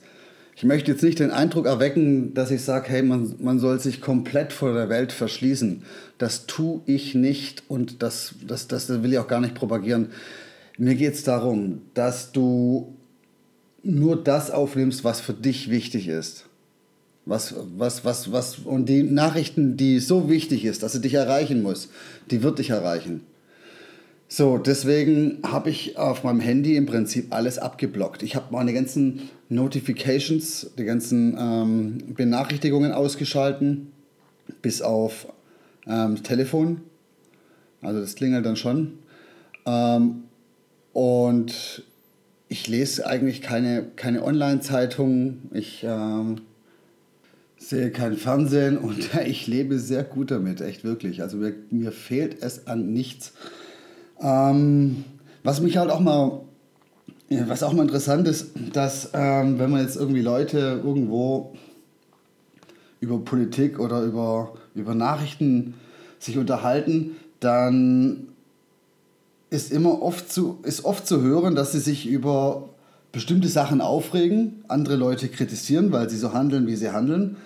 Ich 0.56 0.66
möchte 0.66 0.92
jetzt 0.92 1.04
nicht 1.04 1.20
den 1.20 1.32
Eindruck 1.32 1.66
erwecken, 1.66 2.34
dass 2.34 2.52
ich 2.52 2.64
sage, 2.64 2.90
hey, 2.90 3.02
man, 3.02 3.36
man 3.40 3.60
soll 3.60 3.80
sich 3.80 4.02
komplett 4.02 4.52
vor 4.52 4.74
der 4.74 4.90
Welt 4.90 5.14
verschließen. 5.14 5.84
Das 6.18 6.48
tue 6.48 6.82
ich 6.86 7.16
nicht 7.16 7.64
und 7.70 8.04
das, 8.04 8.36
das, 8.46 8.68
das 8.68 8.90
will 8.90 9.14
ich 9.14 9.20
auch 9.20 9.28
gar 9.28 9.40
nicht 9.40 9.56
propagieren. 9.56 10.10
Mir 10.78 10.96
geht 10.96 11.14
es 11.14 11.24
darum, 11.24 11.82
dass 11.94 12.34
du 12.34 12.99
nur 13.84 14.22
das 14.22 14.52
aufnimmst, 14.52 15.04
was 15.04 15.22
für 15.22 15.34
dich 15.34 15.70
wichtig 15.70 16.08
ist. 16.08 16.46
Was, 17.26 17.54
was, 17.78 18.06
was, 18.06 18.32
was, 18.32 18.60
und 18.60 18.88
die 18.88 19.04
Nachrichten, 19.04 19.78
die 19.78 20.00
so 20.00 20.30
wichtig 20.30 20.66
ist, 20.66 20.82
dass 20.82 20.94
sie 20.94 21.02
dich 21.02 21.14
erreichen 21.14 21.62
muss, 21.62 21.90
die 22.32 22.42
wird 22.42 22.60
dich 22.60 22.72
erreichen. 22.72 23.22
So, 24.32 24.58
deswegen 24.60 25.40
habe 25.44 25.70
ich 25.72 25.98
auf 25.98 26.24
meinem 26.24 26.40
Handy 26.40 26.76
im 26.76 26.86
Prinzip 26.86 27.34
alles 27.34 27.58
abgeblockt. 27.58 28.22
Ich 28.22 28.36
habe 28.36 28.48
meine 28.52 28.74
ganzen 28.74 29.30
Notifications, 29.50 30.70
die 30.78 30.86
ganzen 30.86 31.36
ähm, 31.40 32.14
Benachrichtigungen 32.16 32.92
ausgeschalten, 32.92 33.92
bis 34.62 34.84
auf 34.84 35.28
ähm, 35.88 36.22
Telefon. 36.22 36.82
Also 37.82 38.02
das 38.02 38.16
klingelt 38.16 38.46
dann 38.46 38.56
schon. 38.56 39.00
Ähm, 39.66 40.24
und 40.94 41.84
ich 42.50 42.68
lese 42.68 43.06
eigentlich 43.06 43.42
keine, 43.42 43.86
keine 43.96 44.24
Online-Zeitung. 44.24 45.44
Ich 45.54 45.86
ähm, 45.88 46.42
sehe 47.58 47.92
kein 47.92 48.18
Fernsehen 48.18 48.78
und 48.78 49.10
ich 49.26 49.48
lebe 49.48 49.78
sehr 49.80 50.04
gut 50.04 50.32
damit, 50.32 50.60
echt 50.60 50.84
wirklich. 50.84 51.22
Also 51.22 51.38
mir, 51.38 51.54
mir 51.70 51.92
fehlt 51.92 52.42
es 52.42 52.68
an 52.68 52.92
nichts. 52.92 53.34
Ähm, 54.20 55.06
was 55.44 55.62
mich 55.62 55.78
halt 55.78 55.92
auch 55.92 56.00
mal, 56.00 56.42
was 57.30 57.62
auch 57.62 57.74
mal 57.74 57.84
interessant 57.84 58.28
ist, 58.28 58.52
dass 58.74 59.12
ähm, 59.14 59.60
wenn 59.60 59.70
man 59.70 59.82
jetzt 59.82 59.96
irgendwie 59.96 60.22
Leute 60.22 60.82
irgendwo 60.84 61.54
über 63.00 63.20
Politik 63.20 63.80
oder 63.80 64.02
über, 64.02 64.56
über 64.74 64.96
Nachrichten 64.96 65.76
sich 66.18 66.38
unterhalten, 66.38 67.16
dann 67.40 68.28
ist 69.50 69.72
immer 69.72 70.02
oft 70.02 70.32
zu, 70.32 70.60
ist 70.64 70.86
oft 70.86 71.08
zu 71.08 71.22
hören, 71.22 71.56
dass 71.56 71.72
sie 71.72 71.80
sich 71.80 72.08
über 72.08 72.70
bestimmte 73.12 73.48
Sachen 73.48 73.82
aufregen, 73.82 74.64
andere 74.68 74.96
Leute 74.96 75.30
kritisieren, 75.30 75.92
weil 75.92 76.10
sie 76.10 76.18
so 76.18 76.34
handeln, 76.34 76.68
wie 76.68 76.76
sie 76.76 76.92
handeln, 76.92 77.38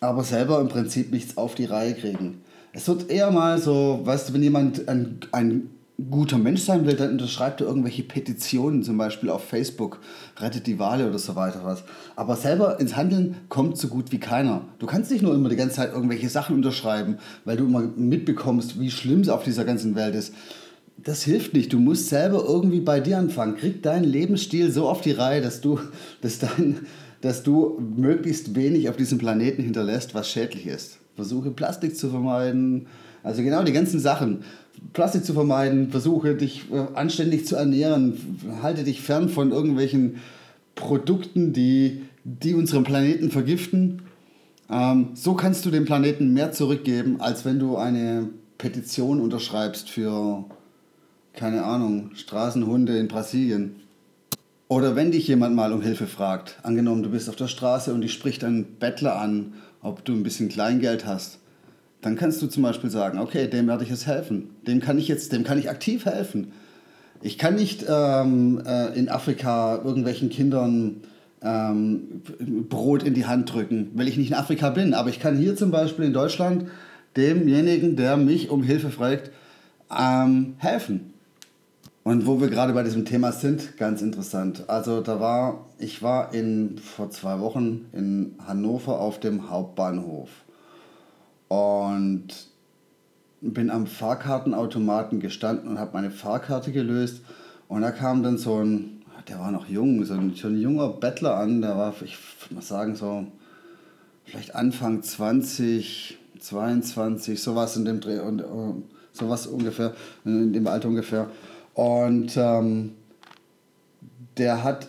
aber 0.00 0.24
selber 0.24 0.60
im 0.60 0.68
Prinzip 0.68 1.12
nichts 1.12 1.36
auf 1.36 1.54
die 1.54 1.64
Reihe 1.64 1.94
kriegen. 1.94 2.42
Es 2.72 2.86
wird 2.86 3.10
eher 3.10 3.30
mal 3.30 3.58
so, 3.58 4.00
weißt 4.04 4.28
du, 4.28 4.34
wenn 4.34 4.42
jemand 4.42 4.88
ein, 4.88 5.20
ein 5.32 5.70
guter 6.10 6.38
Mensch 6.38 6.62
sein 6.62 6.86
will, 6.86 6.94
dann 6.94 7.12
unterschreibt 7.12 7.60
er 7.60 7.66
irgendwelche 7.66 8.02
Petitionen, 8.02 8.82
zum 8.82 8.96
Beispiel 8.96 9.28
auf 9.28 9.44
Facebook, 9.44 10.00
rettet 10.38 10.66
die 10.66 10.78
Wale 10.78 11.08
oder 11.08 11.18
so 11.18 11.36
weiter 11.36 11.60
was. 11.64 11.82
Aber 12.16 12.36
selber 12.36 12.78
ins 12.80 12.96
Handeln 12.96 13.36
kommt 13.48 13.76
so 13.76 13.88
gut 13.88 14.12
wie 14.12 14.20
keiner. 14.20 14.62
Du 14.78 14.86
kannst 14.86 15.10
nicht 15.10 15.22
nur 15.22 15.34
immer 15.34 15.48
die 15.48 15.56
ganze 15.56 15.76
Zeit 15.76 15.92
irgendwelche 15.92 16.28
Sachen 16.28 16.56
unterschreiben, 16.56 17.18
weil 17.44 17.56
du 17.56 17.64
immer 17.64 17.80
mitbekommst, 17.80 18.80
wie 18.80 18.90
schlimm 18.90 19.20
es 19.20 19.28
auf 19.28 19.42
dieser 19.42 19.64
ganzen 19.64 19.94
Welt 19.94 20.14
ist. 20.14 20.32
Das 21.02 21.22
hilft 21.22 21.54
nicht. 21.54 21.72
Du 21.72 21.78
musst 21.78 22.08
selber 22.08 22.44
irgendwie 22.46 22.80
bei 22.80 23.00
dir 23.00 23.18
anfangen. 23.18 23.56
Krieg 23.56 23.82
deinen 23.82 24.04
Lebensstil 24.04 24.70
so 24.70 24.88
auf 24.88 25.00
die 25.00 25.12
Reihe, 25.12 25.40
dass 25.40 25.60
du, 25.60 25.78
dass 26.20 26.38
dein, 26.38 26.86
dass 27.20 27.42
du 27.42 27.80
möglichst 27.96 28.54
wenig 28.54 28.88
auf 28.88 28.96
diesem 28.96 29.18
Planeten 29.18 29.62
hinterlässt, 29.62 30.14
was 30.14 30.28
schädlich 30.28 30.66
ist. 30.66 30.98
Versuche 31.16 31.50
Plastik 31.50 31.96
zu 31.96 32.10
vermeiden. 32.10 32.86
Also 33.22 33.42
genau 33.42 33.62
die 33.62 33.72
ganzen 33.72 34.00
Sachen. 34.00 34.44
Plastik 34.92 35.24
zu 35.24 35.34
vermeiden, 35.34 35.90
versuche 35.90 36.34
dich 36.34 36.64
äh, 36.72 36.94
anständig 36.94 37.46
zu 37.46 37.56
ernähren, 37.56 38.14
halte 38.62 38.84
dich 38.84 39.02
fern 39.02 39.28
von 39.28 39.50
irgendwelchen 39.50 40.16
Produkten, 40.74 41.52
die, 41.52 42.02
die 42.24 42.54
unseren 42.54 42.84
Planeten 42.84 43.30
vergiften. 43.30 44.02
Ähm, 44.70 45.08
so 45.14 45.34
kannst 45.34 45.66
du 45.66 45.70
dem 45.70 45.84
Planeten 45.84 46.32
mehr 46.32 46.52
zurückgeben, 46.52 47.20
als 47.20 47.44
wenn 47.44 47.58
du 47.58 47.76
eine 47.76 48.30
Petition 48.56 49.20
unterschreibst 49.20 49.90
für, 49.90 50.44
keine 51.34 51.64
Ahnung, 51.64 52.10
Straßenhunde 52.14 52.98
in 52.98 53.08
Brasilien. 53.08 53.76
Oder 54.68 54.94
wenn 54.96 55.10
dich 55.10 55.26
jemand 55.26 55.56
mal 55.56 55.72
um 55.72 55.82
Hilfe 55.82 56.06
fragt, 56.06 56.58
angenommen 56.62 57.02
du 57.02 57.10
bist 57.10 57.28
auf 57.28 57.36
der 57.36 57.48
Straße 57.48 57.92
und 57.92 58.02
dich 58.02 58.12
spricht 58.12 58.44
ein 58.44 58.76
Bettler 58.78 59.20
an, 59.20 59.54
ob 59.82 60.04
du 60.04 60.12
ein 60.12 60.22
bisschen 60.22 60.48
Kleingeld 60.48 61.06
hast 61.06 61.40
dann 62.02 62.16
kannst 62.16 62.40
du 62.40 62.46
zum 62.46 62.62
Beispiel 62.62 62.90
sagen, 62.90 63.18
okay, 63.18 63.46
dem 63.46 63.66
werde 63.66 63.84
ich 63.84 63.90
jetzt 63.90 64.06
helfen. 64.06 64.50
Dem 64.66 64.80
kann 64.80 64.98
ich 64.98 65.08
jetzt, 65.08 65.32
dem 65.32 65.44
kann 65.44 65.58
ich 65.58 65.68
aktiv 65.68 66.06
helfen. 66.06 66.52
Ich 67.22 67.36
kann 67.36 67.54
nicht 67.54 67.84
ähm, 67.88 68.62
äh, 68.64 68.98
in 68.98 69.10
Afrika 69.10 69.76
irgendwelchen 69.84 70.30
Kindern 70.30 71.02
ähm, 71.42 72.22
Brot 72.68 73.02
in 73.02 73.12
die 73.12 73.26
Hand 73.26 73.52
drücken, 73.52 73.90
weil 73.94 74.08
ich 74.08 74.16
nicht 74.16 74.30
in 74.30 74.36
Afrika 74.36 74.70
bin. 74.70 74.94
Aber 74.94 75.10
ich 75.10 75.20
kann 75.20 75.36
hier 75.36 75.56
zum 75.56 75.70
Beispiel 75.70 76.06
in 76.06 76.14
Deutschland 76.14 76.66
demjenigen, 77.16 77.96
der 77.96 78.16
mich 78.16 78.48
um 78.48 78.62
Hilfe 78.62 78.90
fragt, 78.90 79.30
ähm, 79.94 80.54
helfen. 80.56 81.09
Und 82.02 82.26
wo 82.26 82.40
wir 82.40 82.48
gerade 82.48 82.72
bei 82.72 82.82
diesem 82.82 83.04
Thema 83.04 83.30
sind, 83.30 83.76
ganz 83.76 84.00
interessant. 84.00 84.64
Also 84.68 85.02
da 85.02 85.20
war, 85.20 85.66
ich 85.78 86.02
war 86.02 86.32
in, 86.32 86.78
vor 86.78 87.10
zwei 87.10 87.40
Wochen 87.40 87.86
in 87.92 88.36
Hannover 88.46 88.98
auf 88.98 89.20
dem 89.20 89.50
Hauptbahnhof 89.50 90.30
und 91.48 92.28
bin 93.42 93.70
am 93.70 93.86
Fahrkartenautomaten 93.86 95.20
gestanden 95.20 95.68
und 95.68 95.78
habe 95.78 95.92
meine 95.92 96.10
Fahrkarte 96.10 96.72
gelöst. 96.72 97.22
Und 97.68 97.82
da 97.82 97.90
kam 97.90 98.22
dann 98.22 98.38
so 98.38 98.62
ein, 98.62 99.02
der 99.28 99.38
war 99.38 99.50
noch 99.50 99.68
jung, 99.68 100.04
so 100.04 100.14
ein, 100.14 100.34
so 100.34 100.48
ein 100.48 100.58
junger 100.58 100.88
Bettler 100.88 101.36
an, 101.36 101.60
der 101.60 101.76
war, 101.76 101.94
ich 102.02 102.16
würde 102.40 102.54
mal 102.54 102.62
sagen, 102.62 102.96
so 102.96 103.26
vielleicht 104.24 104.54
Anfang 104.54 105.02
20, 105.02 106.18
22, 106.38 107.42
sowas 107.42 107.76
in 107.76 107.84
dem 107.84 108.00
Dreh 108.00 108.20
und 108.20 108.42
uh, 108.42 108.82
sowas 109.12 109.46
ungefähr, 109.46 109.94
in 110.24 110.52
dem 110.52 110.66
Alter 110.66 110.88
ungefähr. 110.88 111.30
Und 111.74 112.36
ähm, 112.36 112.92
der 114.36 114.64
hat 114.64 114.88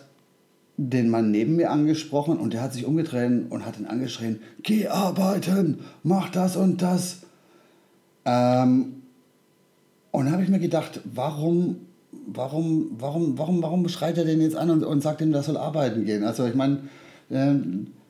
den 0.76 1.10
Mann 1.10 1.30
neben 1.30 1.56
mir 1.56 1.70
angesprochen 1.70 2.38
und 2.38 2.54
der 2.54 2.62
hat 2.62 2.72
sich 2.72 2.86
umgedreht 2.86 3.50
und 3.50 3.66
hat 3.66 3.78
ihn 3.78 3.86
angeschrien, 3.86 4.40
geh 4.62 4.88
arbeiten, 4.88 5.80
mach 6.02 6.30
das 6.30 6.56
und 6.56 6.82
das. 6.82 7.18
Ähm, 8.24 9.02
und 10.10 10.24
dann 10.24 10.32
habe 10.32 10.42
ich 10.42 10.48
mir 10.48 10.58
gedacht, 10.58 11.00
warum, 11.04 11.76
warum, 12.26 12.90
warum, 12.98 13.38
warum, 13.38 13.62
warum 13.62 13.88
schreit 13.88 14.18
er 14.18 14.24
den 14.24 14.40
jetzt 14.40 14.56
an 14.56 14.70
und, 14.70 14.84
und 14.84 15.02
sagt 15.02 15.20
ihm, 15.20 15.32
der 15.32 15.42
soll 15.42 15.56
arbeiten 15.56 16.04
gehen? 16.04 16.24
Also 16.24 16.46
ich 16.46 16.54
meine, 16.54 16.80
äh, 17.30 17.54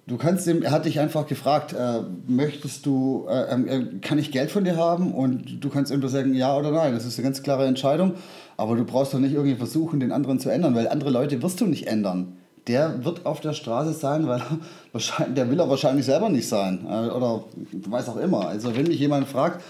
du 0.07 0.17
kannst 0.17 0.47
ihm, 0.47 0.63
er 0.63 0.71
hat 0.71 0.85
dich 0.85 1.01
einfach 1.01 1.27
gefragt, 1.27 1.73
äh, 1.73 2.01
möchtest 2.27 2.87
du, 2.87 3.27
äh, 3.29 3.53
ähm, 3.53 3.69
äh, 3.69 3.99
kann 4.01 4.19
ich 4.19 4.31
Geld 4.33 4.51
von 4.51 4.65
dir 4.65 4.77
haben? 4.77 5.13
Und 5.13 5.63
du 5.63 5.69
kannst 5.69 5.97
nur 5.97 6.09
sagen, 6.09 6.35
ja 6.35 6.57
oder 6.57 6.71
nein. 6.71 6.95
Das 6.95 7.05
ist 7.05 7.19
eine 7.19 7.25
ganz 7.25 7.43
klare 7.43 7.67
Entscheidung. 7.67 8.15
Aber 8.57 8.77
du 8.77 8.85
brauchst 8.85 9.15
doch 9.15 9.19
nicht 9.19 9.33
irgendwie 9.33 9.57
versuchen, 9.57 10.01
den 10.01 10.13
anderen 10.13 10.39
zu 10.39 10.51
ändern, 10.51 10.75
weil 10.75 10.89
andere 10.89 11.11
Leute 11.11 11.43
wirst 11.43 11.61
du 11.61 11.67
nicht 11.67 11.87
ändern 11.87 12.37
der 12.67 13.05
wird 13.05 13.27
auf 13.27 13.41
der 13.41 13.53
Straße 13.53 13.93
sein, 13.93 14.27
weil 14.27 14.43
wahrscheinlich, 14.93 15.35
der 15.35 15.51
will 15.51 15.59
er 15.59 15.69
wahrscheinlich 15.69 16.07
selber 16.07 16.29
nicht 16.29 16.49
sein. 16.49 16.87
Äh, 16.89 17.09
oder 17.09 17.45
weiß 17.73 18.09
auch 18.09 18.17
immer. 18.17 18.49
Also 18.49 18.77
wenn 18.77 18.87
mich 18.87 18.99
jemand 18.99 19.29
fragt, 19.29 19.63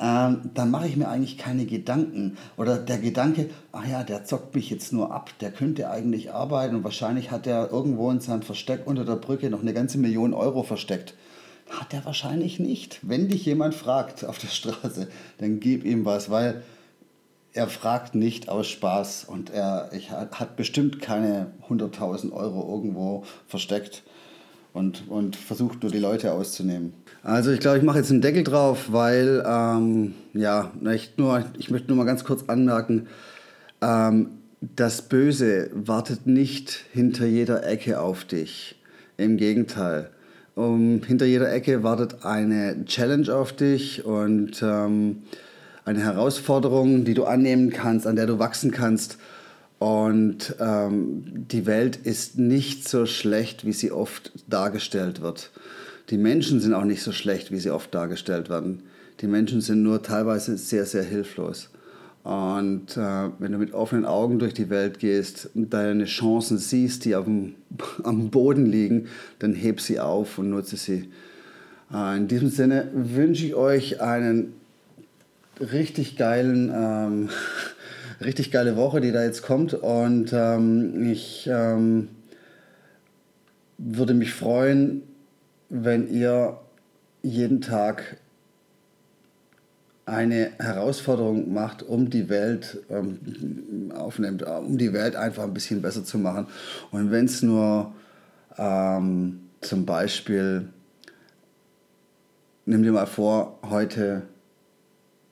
ähm, 0.00 0.50
dann 0.54 0.70
mache 0.70 0.88
ich 0.88 0.96
mir 0.96 1.08
eigentlich 1.08 1.36
keine 1.36 1.66
Gedanken. 1.66 2.38
Oder 2.56 2.78
der 2.78 2.98
Gedanke, 2.98 3.50
ach 3.70 3.86
ja, 3.86 4.02
der 4.02 4.24
zockt 4.24 4.54
mich 4.54 4.70
jetzt 4.70 4.92
nur 4.92 5.12
ab, 5.12 5.30
der 5.40 5.52
könnte 5.52 5.90
eigentlich 5.90 6.32
arbeiten 6.32 6.76
und 6.76 6.84
wahrscheinlich 6.84 7.30
hat 7.30 7.46
er 7.46 7.70
irgendwo 7.70 8.10
in 8.10 8.20
seinem 8.20 8.42
Versteck 8.42 8.86
unter 8.86 9.04
der 9.04 9.16
Brücke 9.16 9.50
noch 9.50 9.60
eine 9.60 9.74
ganze 9.74 9.98
Million 9.98 10.32
Euro 10.32 10.62
versteckt. 10.62 11.14
Hat 11.68 11.92
er 11.92 12.04
wahrscheinlich 12.04 12.58
nicht. 12.58 12.98
Wenn 13.02 13.28
dich 13.28 13.44
jemand 13.44 13.74
fragt 13.74 14.24
auf 14.24 14.38
der 14.38 14.48
Straße, 14.48 15.08
dann 15.38 15.60
gib 15.60 15.84
ihm 15.84 16.04
was, 16.06 16.30
weil 16.30 16.62
er 17.52 17.68
fragt 17.68 18.14
nicht 18.14 18.48
aus 18.48 18.68
Spaß 18.68 19.24
und 19.24 19.50
er 19.50 19.90
ich, 19.92 20.10
hat 20.10 20.56
bestimmt 20.56 21.02
keine 21.02 21.52
100.000 21.68 22.32
Euro 22.32 22.74
irgendwo 22.74 23.24
versteckt 23.46 24.02
und, 24.72 25.08
und 25.08 25.36
versucht 25.36 25.82
nur 25.82 25.92
die 25.92 25.98
Leute 25.98 26.32
auszunehmen. 26.32 26.92
Also 27.22 27.50
ich 27.50 27.60
glaube, 27.60 27.78
ich 27.78 27.84
mache 27.84 27.98
jetzt 27.98 28.10
einen 28.10 28.22
Deckel 28.22 28.44
drauf, 28.44 28.92
weil, 28.92 29.44
ähm, 29.46 30.14
ja, 30.32 30.70
ich, 30.92 31.16
nur, 31.16 31.44
ich 31.58 31.70
möchte 31.70 31.88
nur 31.88 31.96
mal 31.96 32.04
ganz 32.04 32.24
kurz 32.24 32.44
anmerken, 32.48 33.08
ähm, 33.82 34.30
das 34.60 35.02
Böse 35.02 35.70
wartet 35.74 36.26
nicht 36.26 36.84
hinter 36.92 37.26
jeder 37.26 37.66
Ecke 37.66 38.00
auf 38.00 38.24
dich. 38.24 38.76
Im 39.16 39.36
Gegenteil. 39.36 40.10
Um, 40.54 41.02
hinter 41.06 41.26
jeder 41.26 41.52
Ecke 41.52 41.82
wartet 41.82 42.24
eine 42.24 42.84
Challenge 42.84 43.32
auf 43.34 43.52
dich 43.52 44.04
und 44.04 44.62
ähm, 44.62 45.22
eine 45.84 46.00
Herausforderung, 46.00 47.04
die 47.04 47.14
du 47.14 47.24
annehmen 47.24 47.70
kannst, 47.70 48.06
an 48.06 48.16
der 48.16 48.26
du 48.26 48.38
wachsen 48.38 48.70
kannst. 48.70 49.18
Und 49.80 50.56
ähm, 50.60 51.24
die 51.50 51.64
Welt 51.64 51.96
ist 51.96 52.38
nicht 52.38 52.86
so 52.86 53.06
schlecht, 53.06 53.64
wie 53.64 53.72
sie 53.72 53.90
oft 53.90 54.30
dargestellt 54.46 55.22
wird. 55.22 55.50
Die 56.10 56.18
Menschen 56.18 56.60
sind 56.60 56.74
auch 56.74 56.84
nicht 56.84 57.02
so 57.02 57.12
schlecht, 57.12 57.50
wie 57.50 57.58
sie 57.58 57.70
oft 57.70 57.94
dargestellt 57.94 58.50
werden. 58.50 58.82
Die 59.20 59.26
Menschen 59.26 59.62
sind 59.62 59.82
nur 59.82 60.02
teilweise 60.02 60.58
sehr, 60.58 60.84
sehr 60.84 61.02
hilflos. 61.02 61.70
Und 62.22 62.98
äh, 62.98 63.30
wenn 63.38 63.52
du 63.52 63.58
mit 63.58 63.72
offenen 63.72 64.04
Augen 64.04 64.38
durch 64.38 64.52
die 64.52 64.68
Welt 64.68 64.98
gehst 64.98 65.48
und 65.54 65.72
deine 65.72 66.04
Chancen 66.04 66.58
siehst, 66.58 67.06
die 67.06 67.16
auf 67.16 67.24
dem, 67.24 67.54
am 68.02 68.28
Boden 68.28 68.66
liegen, 68.66 69.08
dann 69.38 69.54
heb 69.54 69.80
sie 69.80 69.98
auf 69.98 70.36
und 70.36 70.50
nutze 70.50 70.76
sie. 70.76 71.08
Äh, 71.92 72.18
in 72.18 72.28
diesem 72.28 72.50
Sinne 72.50 72.90
wünsche 72.92 73.46
ich 73.46 73.54
euch 73.54 74.02
einen 74.02 74.52
richtig 75.58 76.18
geilen, 76.18 76.70
ähm, 76.74 77.28
richtig 78.20 78.50
geile 78.50 78.76
Woche, 78.76 79.00
die 79.00 79.12
da 79.12 79.24
jetzt 79.24 79.42
kommt. 79.42 79.74
Und 79.74 80.32
ähm, 80.32 81.10
ich 81.10 81.48
ähm, 81.50 82.08
würde 83.78 84.14
mich 84.14 84.34
freuen, 84.34 85.02
wenn 85.68 86.08
ihr 86.08 86.58
jeden 87.22 87.60
Tag 87.60 88.16
eine 90.06 90.50
Herausforderung 90.58 91.52
macht, 91.52 91.82
um 91.82 92.10
die 92.10 92.28
Welt 92.28 92.78
ähm, 92.90 93.92
aufnimmt, 93.94 94.42
um 94.42 94.76
die 94.76 94.92
Welt 94.92 95.14
einfach 95.14 95.44
ein 95.44 95.54
bisschen 95.54 95.82
besser 95.82 96.04
zu 96.04 96.18
machen. 96.18 96.48
Und 96.90 97.10
wenn 97.12 97.26
es 97.26 97.42
nur 97.42 97.92
ähm, 98.58 99.40
zum 99.60 99.86
Beispiel, 99.86 100.68
nimm 102.66 102.82
dir 102.82 102.92
mal 102.92 103.06
vor, 103.06 103.58
heute 103.62 104.22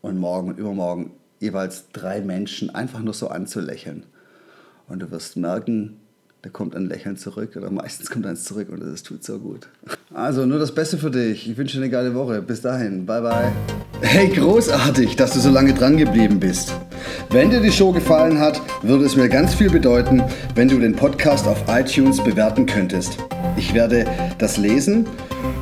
und 0.00 0.18
morgen 0.18 0.50
und 0.50 0.58
übermorgen 0.58 1.10
jeweils 1.40 1.90
drei 1.92 2.20
Menschen 2.20 2.74
einfach 2.74 3.00
nur 3.00 3.14
so 3.14 3.28
anzulächeln. 3.28 4.04
Und 4.88 5.00
du 5.00 5.10
wirst 5.10 5.36
merken, 5.36 5.98
da 6.42 6.50
kommt 6.50 6.76
ein 6.76 6.86
Lächeln 6.86 7.16
zurück 7.16 7.56
oder 7.56 7.70
meistens 7.70 8.10
kommt 8.10 8.24
eins 8.24 8.44
zurück 8.44 8.68
und 8.70 8.80
es 8.82 9.02
tut 9.02 9.24
so 9.24 9.38
gut. 9.38 9.68
Also 10.14 10.46
nur 10.46 10.58
das 10.58 10.72
Beste 10.72 10.96
für 10.96 11.10
dich. 11.10 11.50
Ich 11.50 11.56
wünsche 11.56 11.76
dir 11.76 11.82
eine 11.82 11.90
geile 11.90 12.14
Woche. 12.14 12.40
Bis 12.40 12.60
dahin. 12.60 13.04
Bye 13.04 13.22
bye. 13.22 13.52
Hey, 14.00 14.28
großartig, 14.28 15.16
dass 15.16 15.32
du 15.32 15.40
so 15.40 15.50
lange 15.50 15.74
dran 15.74 15.96
geblieben 15.96 16.38
bist. 16.38 16.72
Wenn 17.30 17.50
dir 17.50 17.60
die 17.60 17.72
Show 17.72 17.92
gefallen 17.92 18.38
hat, 18.38 18.60
würde 18.82 19.04
es 19.04 19.16
mir 19.16 19.28
ganz 19.28 19.54
viel 19.54 19.70
bedeuten, 19.70 20.22
wenn 20.54 20.68
du 20.68 20.78
den 20.78 20.94
Podcast 20.94 21.48
auf 21.48 21.64
iTunes 21.68 22.22
bewerten 22.22 22.66
könntest. 22.66 23.18
Ich 23.56 23.74
werde 23.74 24.06
das 24.38 24.56
lesen 24.56 25.06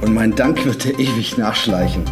und 0.03 0.13
mein 0.13 0.35
Dank 0.35 0.65
wird 0.67 0.85
dir 0.85 0.99
ewig 0.99 1.39
nachschleichen. 1.39 2.05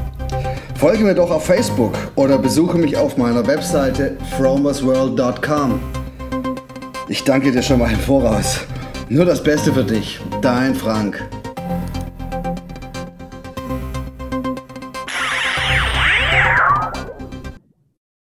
Folge 0.85 1.03
mir 1.03 1.15
doch 1.15 1.31
auf 1.31 1.47
Facebook 1.47 1.95
oder 2.15 2.37
besuche 2.37 2.77
mich 2.77 2.95
auf 2.95 3.17
meiner 3.17 3.47
Webseite 3.47 4.19
fromersworld.com. 4.37 5.81
Ich 7.09 7.25
danke 7.25 7.51
dir 7.53 7.63
schon 7.63 7.79
mal 7.79 7.91
im 7.91 7.99
Voraus. 7.99 8.61
Nur 9.09 9.25
das 9.25 9.43
Beste 9.43 9.73
für 9.73 9.85
dich, 9.85 10.21
dein 10.43 10.75
Frank. 10.75 11.27